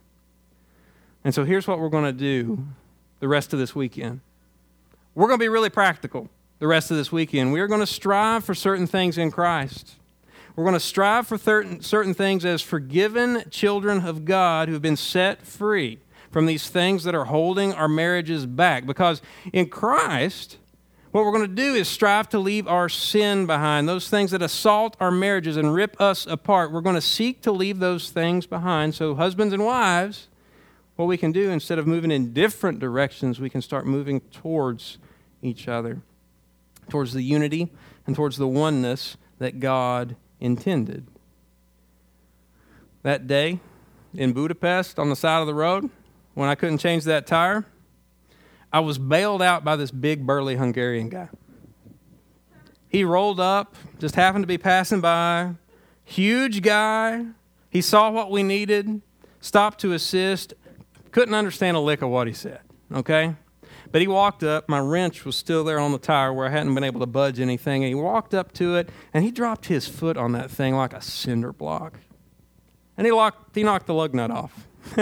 And 1.21 1.35
so 1.35 1.43
here's 1.43 1.67
what 1.67 1.79
we're 1.79 1.89
going 1.89 2.05
to 2.05 2.13
do 2.13 2.65
the 3.19 3.27
rest 3.27 3.51
of 3.51 3.59
this 3.59 3.75
weekend. 3.75 4.21
We're 5.15 5.27
going 5.27 5.39
to 5.39 5.43
be 5.43 5.49
really 5.49 5.69
practical 5.69 6.29
the 6.59 6.67
rest 6.67 6.91
of 6.91 6.97
this 6.97 7.11
weekend. 7.11 7.51
We 7.51 7.59
are 7.59 7.67
going 7.67 7.81
to 7.81 7.85
strive 7.85 8.45
for 8.45 8.55
certain 8.55 8.87
things 8.87 9.17
in 9.17 9.31
Christ. 9.31 9.95
We're 10.55 10.65
going 10.65 10.73
to 10.73 10.79
strive 10.79 11.27
for 11.27 11.37
certain, 11.37 11.81
certain 11.81 12.13
things 12.13 12.45
as 12.45 12.61
forgiven 12.61 13.43
children 13.49 14.05
of 14.05 14.23
God 14.23 14.67
who 14.67 14.73
have 14.73 14.83
been 14.83 14.97
set 14.97 15.45
free 15.45 15.99
from 16.31 16.45
these 16.45 16.69
things 16.69 17.03
that 17.05 17.15
are 17.15 17.25
holding 17.25 17.73
our 17.73 17.87
marriages 17.87 18.45
back. 18.45 18.85
Because 18.85 19.21
in 19.51 19.67
Christ, 19.67 20.57
what 21.11 21.25
we're 21.25 21.31
going 21.31 21.47
to 21.47 21.55
do 21.55 21.73
is 21.73 21.87
strive 21.87 22.29
to 22.29 22.39
leave 22.39 22.67
our 22.67 22.87
sin 22.89 23.45
behind, 23.47 23.87
those 23.87 24.09
things 24.09 24.31
that 24.31 24.41
assault 24.41 24.97
our 24.99 25.11
marriages 25.11 25.57
and 25.57 25.73
rip 25.73 25.99
us 25.99 26.27
apart. 26.27 26.71
We're 26.71 26.81
going 26.81 26.95
to 26.95 27.01
seek 27.01 27.41
to 27.43 27.51
leave 27.51 27.79
those 27.79 28.09
things 28.09 28.45
behind. 28.45 28.95
So, 28.95 29.15
husbands 29.15 29.53
and 29.53 29.63
wives, 29.63 30.27
what 30.95 31.05
we 31.05 31.17
can 31.17 31.31
do 31.31 31.49
instead 31.49 31.79
of 31.79 31.87
moving 31.87 32.11
in 32.11 32.33
different 32.33 32.79
directions, 32.79 33.39
we 33.39 33.49
can 33.49 33.61
start 33.61 33.85
moving 33.85 34.21
towards 34.21 34.97
each 35.41 35.67
other, 35.67 36.01
towards 36.89 37.13
the 37.13 37.23
unity 37.23 37.71
and 38.05 38.15
towards 38.15 38.37
the 38.37 38.47
oneness 38.47 39.17
that 39.39 39.59
God 39.59 40.15
intended. 40.43 41.07
That 43.01 43.25
day 43.25 43.59
in 44.13 44.33
Budapest 44.33 44.99
on 44.99 45.09
the 45.09 45.15
side 45.15 45.39
of 45.39 45.47
the 45.47 45.53
road, 45.53 45.89
when 46.35 46.49
I 46.49 46.55
couldn't 46.55 46.77
change 46.77 47.05
that 47.05 47.25
tire, 47.25 47.65
I 48.71 48.81
was 48.81 48.97
bailed 48.97 49.41
out 49.41 49.63
by 49.63 49.75
this 49.75 49.89
big 49.89 50.25
burly 50.25 50.55
Hungarian 50.57 51.09
guy. 51.09 51.29
He 52.89 53.03
rolled 53.03 53.39
up, 53.39 53.75
just 53.99 54.15
happened 54.15 54.43
to 54.43 54.47
be 54.47 54.57
passing 54.57 55.01
by. 55.01 55.55
Huge 56.03 56.61
guy. 56.61 57.25
He 57.69 57.81
saw 57.81 58.11
what 58.11 58.29
we 58.29 58.43
needed, 58.43 59.01
stopped 59.39 59.79
to 59.79 59.93
assist, 59.93 60.53
couldn't 61.11 61.33
understand 61.33 61.77
a 61.77 61.79
lick 61.79 62.01
of 62.01 62.09
what 62.09 62.27
he 62.27 62.33
said, 62.33 62.59
okay? 62.91 63.35
But 63.93 64.01
he 64.01 64.07
walked 64.07 64.41
up. 64.41 64.67
My 64.67 64.79
wrench 64.79 65.23
was 65.23 65.35
still 65.35 65.63
there 65.63 65.77
on 65.77 65.91
the 65.91 65.99
tire 65.99 66.33
where 66.33 66.47
I 66.47 66.49
hadn't 66.49 66.73
been 66.73 66.83
able 66.83 66.99
to 67.01 67.05
budge 67.05 67.39
anything. 67.39 67.83
And 67.83 67.89
he 67.89 67.93
walked 67.93 68.33
up 68.33 68.51
to 68.53 68.75
it 68.75 68.89
and 69.13 69.23
he 69.23 69.29
dropped 69.29 69.67
his 69.67 69.87
foot 69.87 70.17
on 70.17 70.31
that 70.31 70.49
thing 70.49 70.75
like 70.75 70.93
a 70.93 71.01
cinder 71.01 71.53
block. 71.53 71.99
And 72.97 73.05
he, 73.05 73.13
locked, 73.13 73.55
he 73.55 73.61
knocked 73.61 73.85
the 73.85 73.93
lug 73.93 74.15
nut 74.15 74.31
off. 74.31 74.67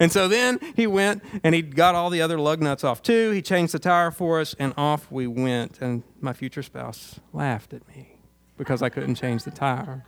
and 0.00 0.10
so 0.10 0.26
then 0.26 0.58
he 0.74 0.88
went 0.88 1.22
and 1.44 1.54
he 1.54 1.62
got 1.62 1.94
all 1.94 2.10
the 2.10 2.20
other 2.20 2.36
lug 2.36 2.60
nuts 2.60 2.82
off 2.82 3.02
too. 3.04 3.30
He 3.30 3.40
changed 3.40 3.72
the 3.72 3.78
tire 3.78 4.10
for 4.10 4.40
us 4.40 4.56
and 4.58 4.74
off 4.76 5.12
we 5.12 5.28
went. 5.28 5.80
And 5.80 6.02
my 6.20 6.32
future 6.32 6.64
spouse 6.64 7.20
laughed 7.32 7.72
at 7.72 7.86
me 7.86 8.16
because 8.56 8.82
I 8.82 8.88
couldn't 8.88 9.14
change 9.14 9.44
the 9.44 9.52
tire. 9.52 10.06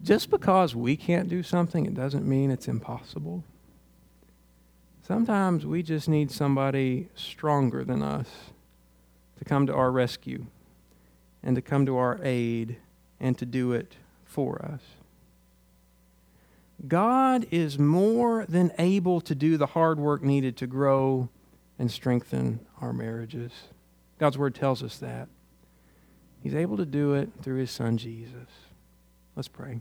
Just 0.00 0.30
because 0.30 0.76
we 0.76 0.96
can't 0.96 1.28
do 1.28 1.42
something, 1.42 1.84
it 1.84 1.94
doesn't 1.94 2.24
mean 2.24 2.52
it's 2.52 2.68
impossible. 2.68 3.42
Sometimes 5.06 5.66
we 5.66 5.82
just 5.82 6.08
need 6.08 6.30
somebody 6.30 7.10
stronger 7.14 7.84
than 7.84 8.02
us 8.02 8.26
to 9.38 9.44
come 9.44 9.66
to 9.66 9.74
our 9.74 9.92
rescue 9.92 10.46
and 11.42 11.54
to 11.56 11.60
come 11.60 11.84
to 11.84 11.98
our 11.98 12.18
aid 12.22 12.78
and 13.20 13.36
to 13.36 13.44
do 13.44 13.72
it 13.72 13.96
for 14.24 14.64
us. 14.64 14.80
God 16.88 17.46
is 17.50 17.78
more 17.78 18.46
than 18.46 18.72
able 18.78 19.20
to 19.20 19.34
do 19.34 19.58
the 19.58 19.66
hard 19.66 19.98
work 19.98 20.22
needed 20.22 20.56
to 20.56 20.66
grow 20.66 21.28
and 21.78 21.90
strengthen 21.90 22.60
our 22.80 22.94
marriages. 22.94 23.52
God's 24.18 24.38
word 24.38 24.54
tells 24.54 24.82
us 24.82 24.96
that. 24.98 25.28
He's 26.42 26.54
able 26.54 26.78
to 26.78 26.86
do 26.86 27.12
it 27.12 27.28
through 27.42 27.58
his 27.58 27.70
son 27.70 27.98
Jesus. 27.98 28.48
Let's 29.36 29.48
pray. 29.48 29.80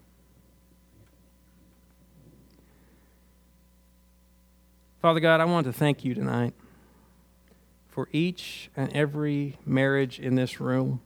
Father 5.04 5.20
God, 5.20 5.42
I 5.42 5.46
want 5.46 5.66
to 5.66 5.74
thank 5.74 6.06
you 6.06 6.16
tonight 6.16 6.54
for 7.90 8.08
each 8.14 8.70
and 8.74 8.90
every 8.94 9.58
marriage 9.66 10.18
in 10.18 10.36
this 10.36 10.62
room. 10.62 11.02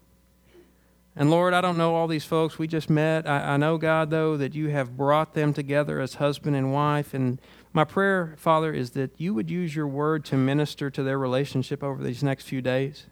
And 1.15 1.31
Lord, 1.31 1.55
I 1.55 1.61
don't 1.61 1.79
know 1.79 1.95
all 1.95 2.05
these 2.05 2.23
folks 2.23 2.59
we 2.59 2.67
just 2.67 2.91
met. 2.91 3.27
I, 3.27 3.55
I, 3.55 3.57
know, 3.57 3.79
God, 3.79 4.11
though, 4.11 4.37
that 4.37 4.53
you 4.53 4.69
have 4.69 4.95
brought 4.95 5.33
them 5.33 5.51
together 5.51 5.99
as 5.99 6.13
husband 6.13 6.55
and 6.55 6.71
wife. 6.71 7.15
And 7.15 7.41
my 7.73 7.85
prayer, 7.85 8.35
Father, 8.37 8.71
is 8.71 8.91
that 8.91 9.09
you 9.17 9.33
would 9.33 9.49
use 9.49 9.75
your 9.75 9.87
word 9.87 10.23
to 10.25 10.37
minister 10.37 10.91
to 10.91 11.01
their 11.01 11.17
relationship 11.17 11.83
over 11.83 12.03
these 12.03 12.21
next 12.21 12.43
few 12.43 12.61
days. 12.61 13.07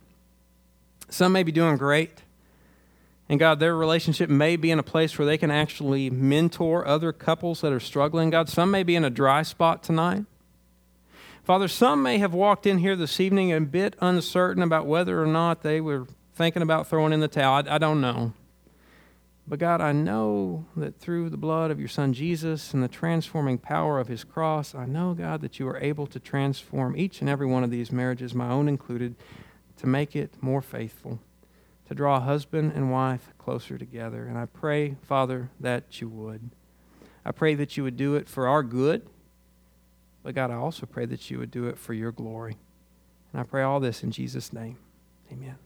Some 1.09 1.31
may 1.31 1.41
be 1.41 1.51
doing 1.51 1.77
great. 1.77 2.21
And 3.27 3.39
God, 3.39 3.59
their 3.59 3.75
relationship 3.75 4.29
may 4.29 4.55
be 4.55 4.69
in 4.69 4.77
a 4.77 4.83
place 4.83 5.17
where 5.17 5.25
they 5.25 5.39
can 5.39 5.49
actually 5.49 6.11
mentor 6.11 6.87
other 6.87 7.11
couples 7.11 7.61
that 7.61 7.73
are 7.73 7.79
struggling. 7.79 8.29
God, 8.29 8.49
some 8.49 8.69
may 8.69 8.83
be 8.83 8.95
in 8.95 9.03
a 9.03 9.09
dry 9.09 9.41
spot 9.41 9.81
tonight. 9.81 10.25
Father, 11.45 11.67
some 11.67 12.01
may 12.01 12.17
have 12.17 12.33
walked 12.33 12.65
in 12.65 12.79
here 12.79 12.95
this 12.95 13.19
evening 13.19 13.53
a 13.53 13.61
bit 13.61 13.95
uncertain 14.01 14.63
about 14.63 14.87
whether 14.87 15.21
or 15.21 15.27
not 15.27 15.61
they 15.61 15.79
were 15.79 16.07
thinking 16.33 16.63
about 16.63 16.87
throwing 16.87 17.13
in 17.13 17.19
the 17.19 17.27
towel. 17.27 17.61
I, 17.67 17.75
I 17.75 17.77
don't 17.77 18.01
know. 18.01 18.33
But 19.47 19.59
God, 19.59 19.79
I 19.79 19.91
know 19.91 20.65
that 20.75 20.99
through 20.99 21.29
the 21.29 21.37
blood 21.37 21.69
of 21.69 21.77
your 21.79 21.87
Son 21.87 22.13
Jesus 22.13 22.73
and 22.73 22.81
the 22.81 22.87
transforming 22.87 23.59
power 23.59 23.99
of 23.99 24.07
his 24.07 24.23
cross, 24.23 24.73
I 24.73 24.87
know, 24.87 25.13
God, 25.13 25.41
that 25.41 25.59
you 25.59 25.67
are 25.67 25.77
able 25.77 26.07
to 26.07 26.19
transform 26.19 26.97
each 26.97 27.21
and 27.21 27.29
every 27.29 27.45
one 27.45 27.63
of 27.63 27.69
these 27.69 27.91
marriages, 27.91 28.33
my 28.33 28.49
own 28.49 28.67
included, 28.67 29.15
to 29.77 29.85
make 29.85 30.15
it 30.15 30.41
more 30.41 30.63
faithful, 30.63 31.19
to 31.87 31.93
draw 31.93 32.19
husband 32.21 32.71
and 32.73 32.91
wife 32.91 33.35
closer 33.37 33.77
together. 33.77 34.25
And 34.25 34.35
I 34.35 34.47
pray, 34.47 34.95
Father, 35.03 35.51
that 35.59 36.01
you 36.01 36.09
would. 36.09 36.49
I 37.23 37.29
pray 37.31 37.53
that 37.53 37.77
you 37.77 37.83
would 37.83 37.97
do 37.97 38.15
it 38.15 38.27
for 38.27 38.47
our 38.47 38.63
good. 38.63 39.07
But 40.25 40.33
God, 40.33 40.49
I 40.49 40.55
also 40.55 40.87
pray 40.87 41.05
that 41.05 41.29
you 41.29 41.37
would 41.37 41.51
do 41.51 41.67
it 41.67 41.77
for 41.77 41.93
your 41.93 42.11
glory. 42.11 42.57
And 43.31 43.39
I 43.39 43.43
pray 43.43 43.61
all 43.61 43.79
this 43.79 44.01
in 44.01 44.09
Jesus' 44.09 44.51
name. 44.51 44.79
Amen. 45.31 45.64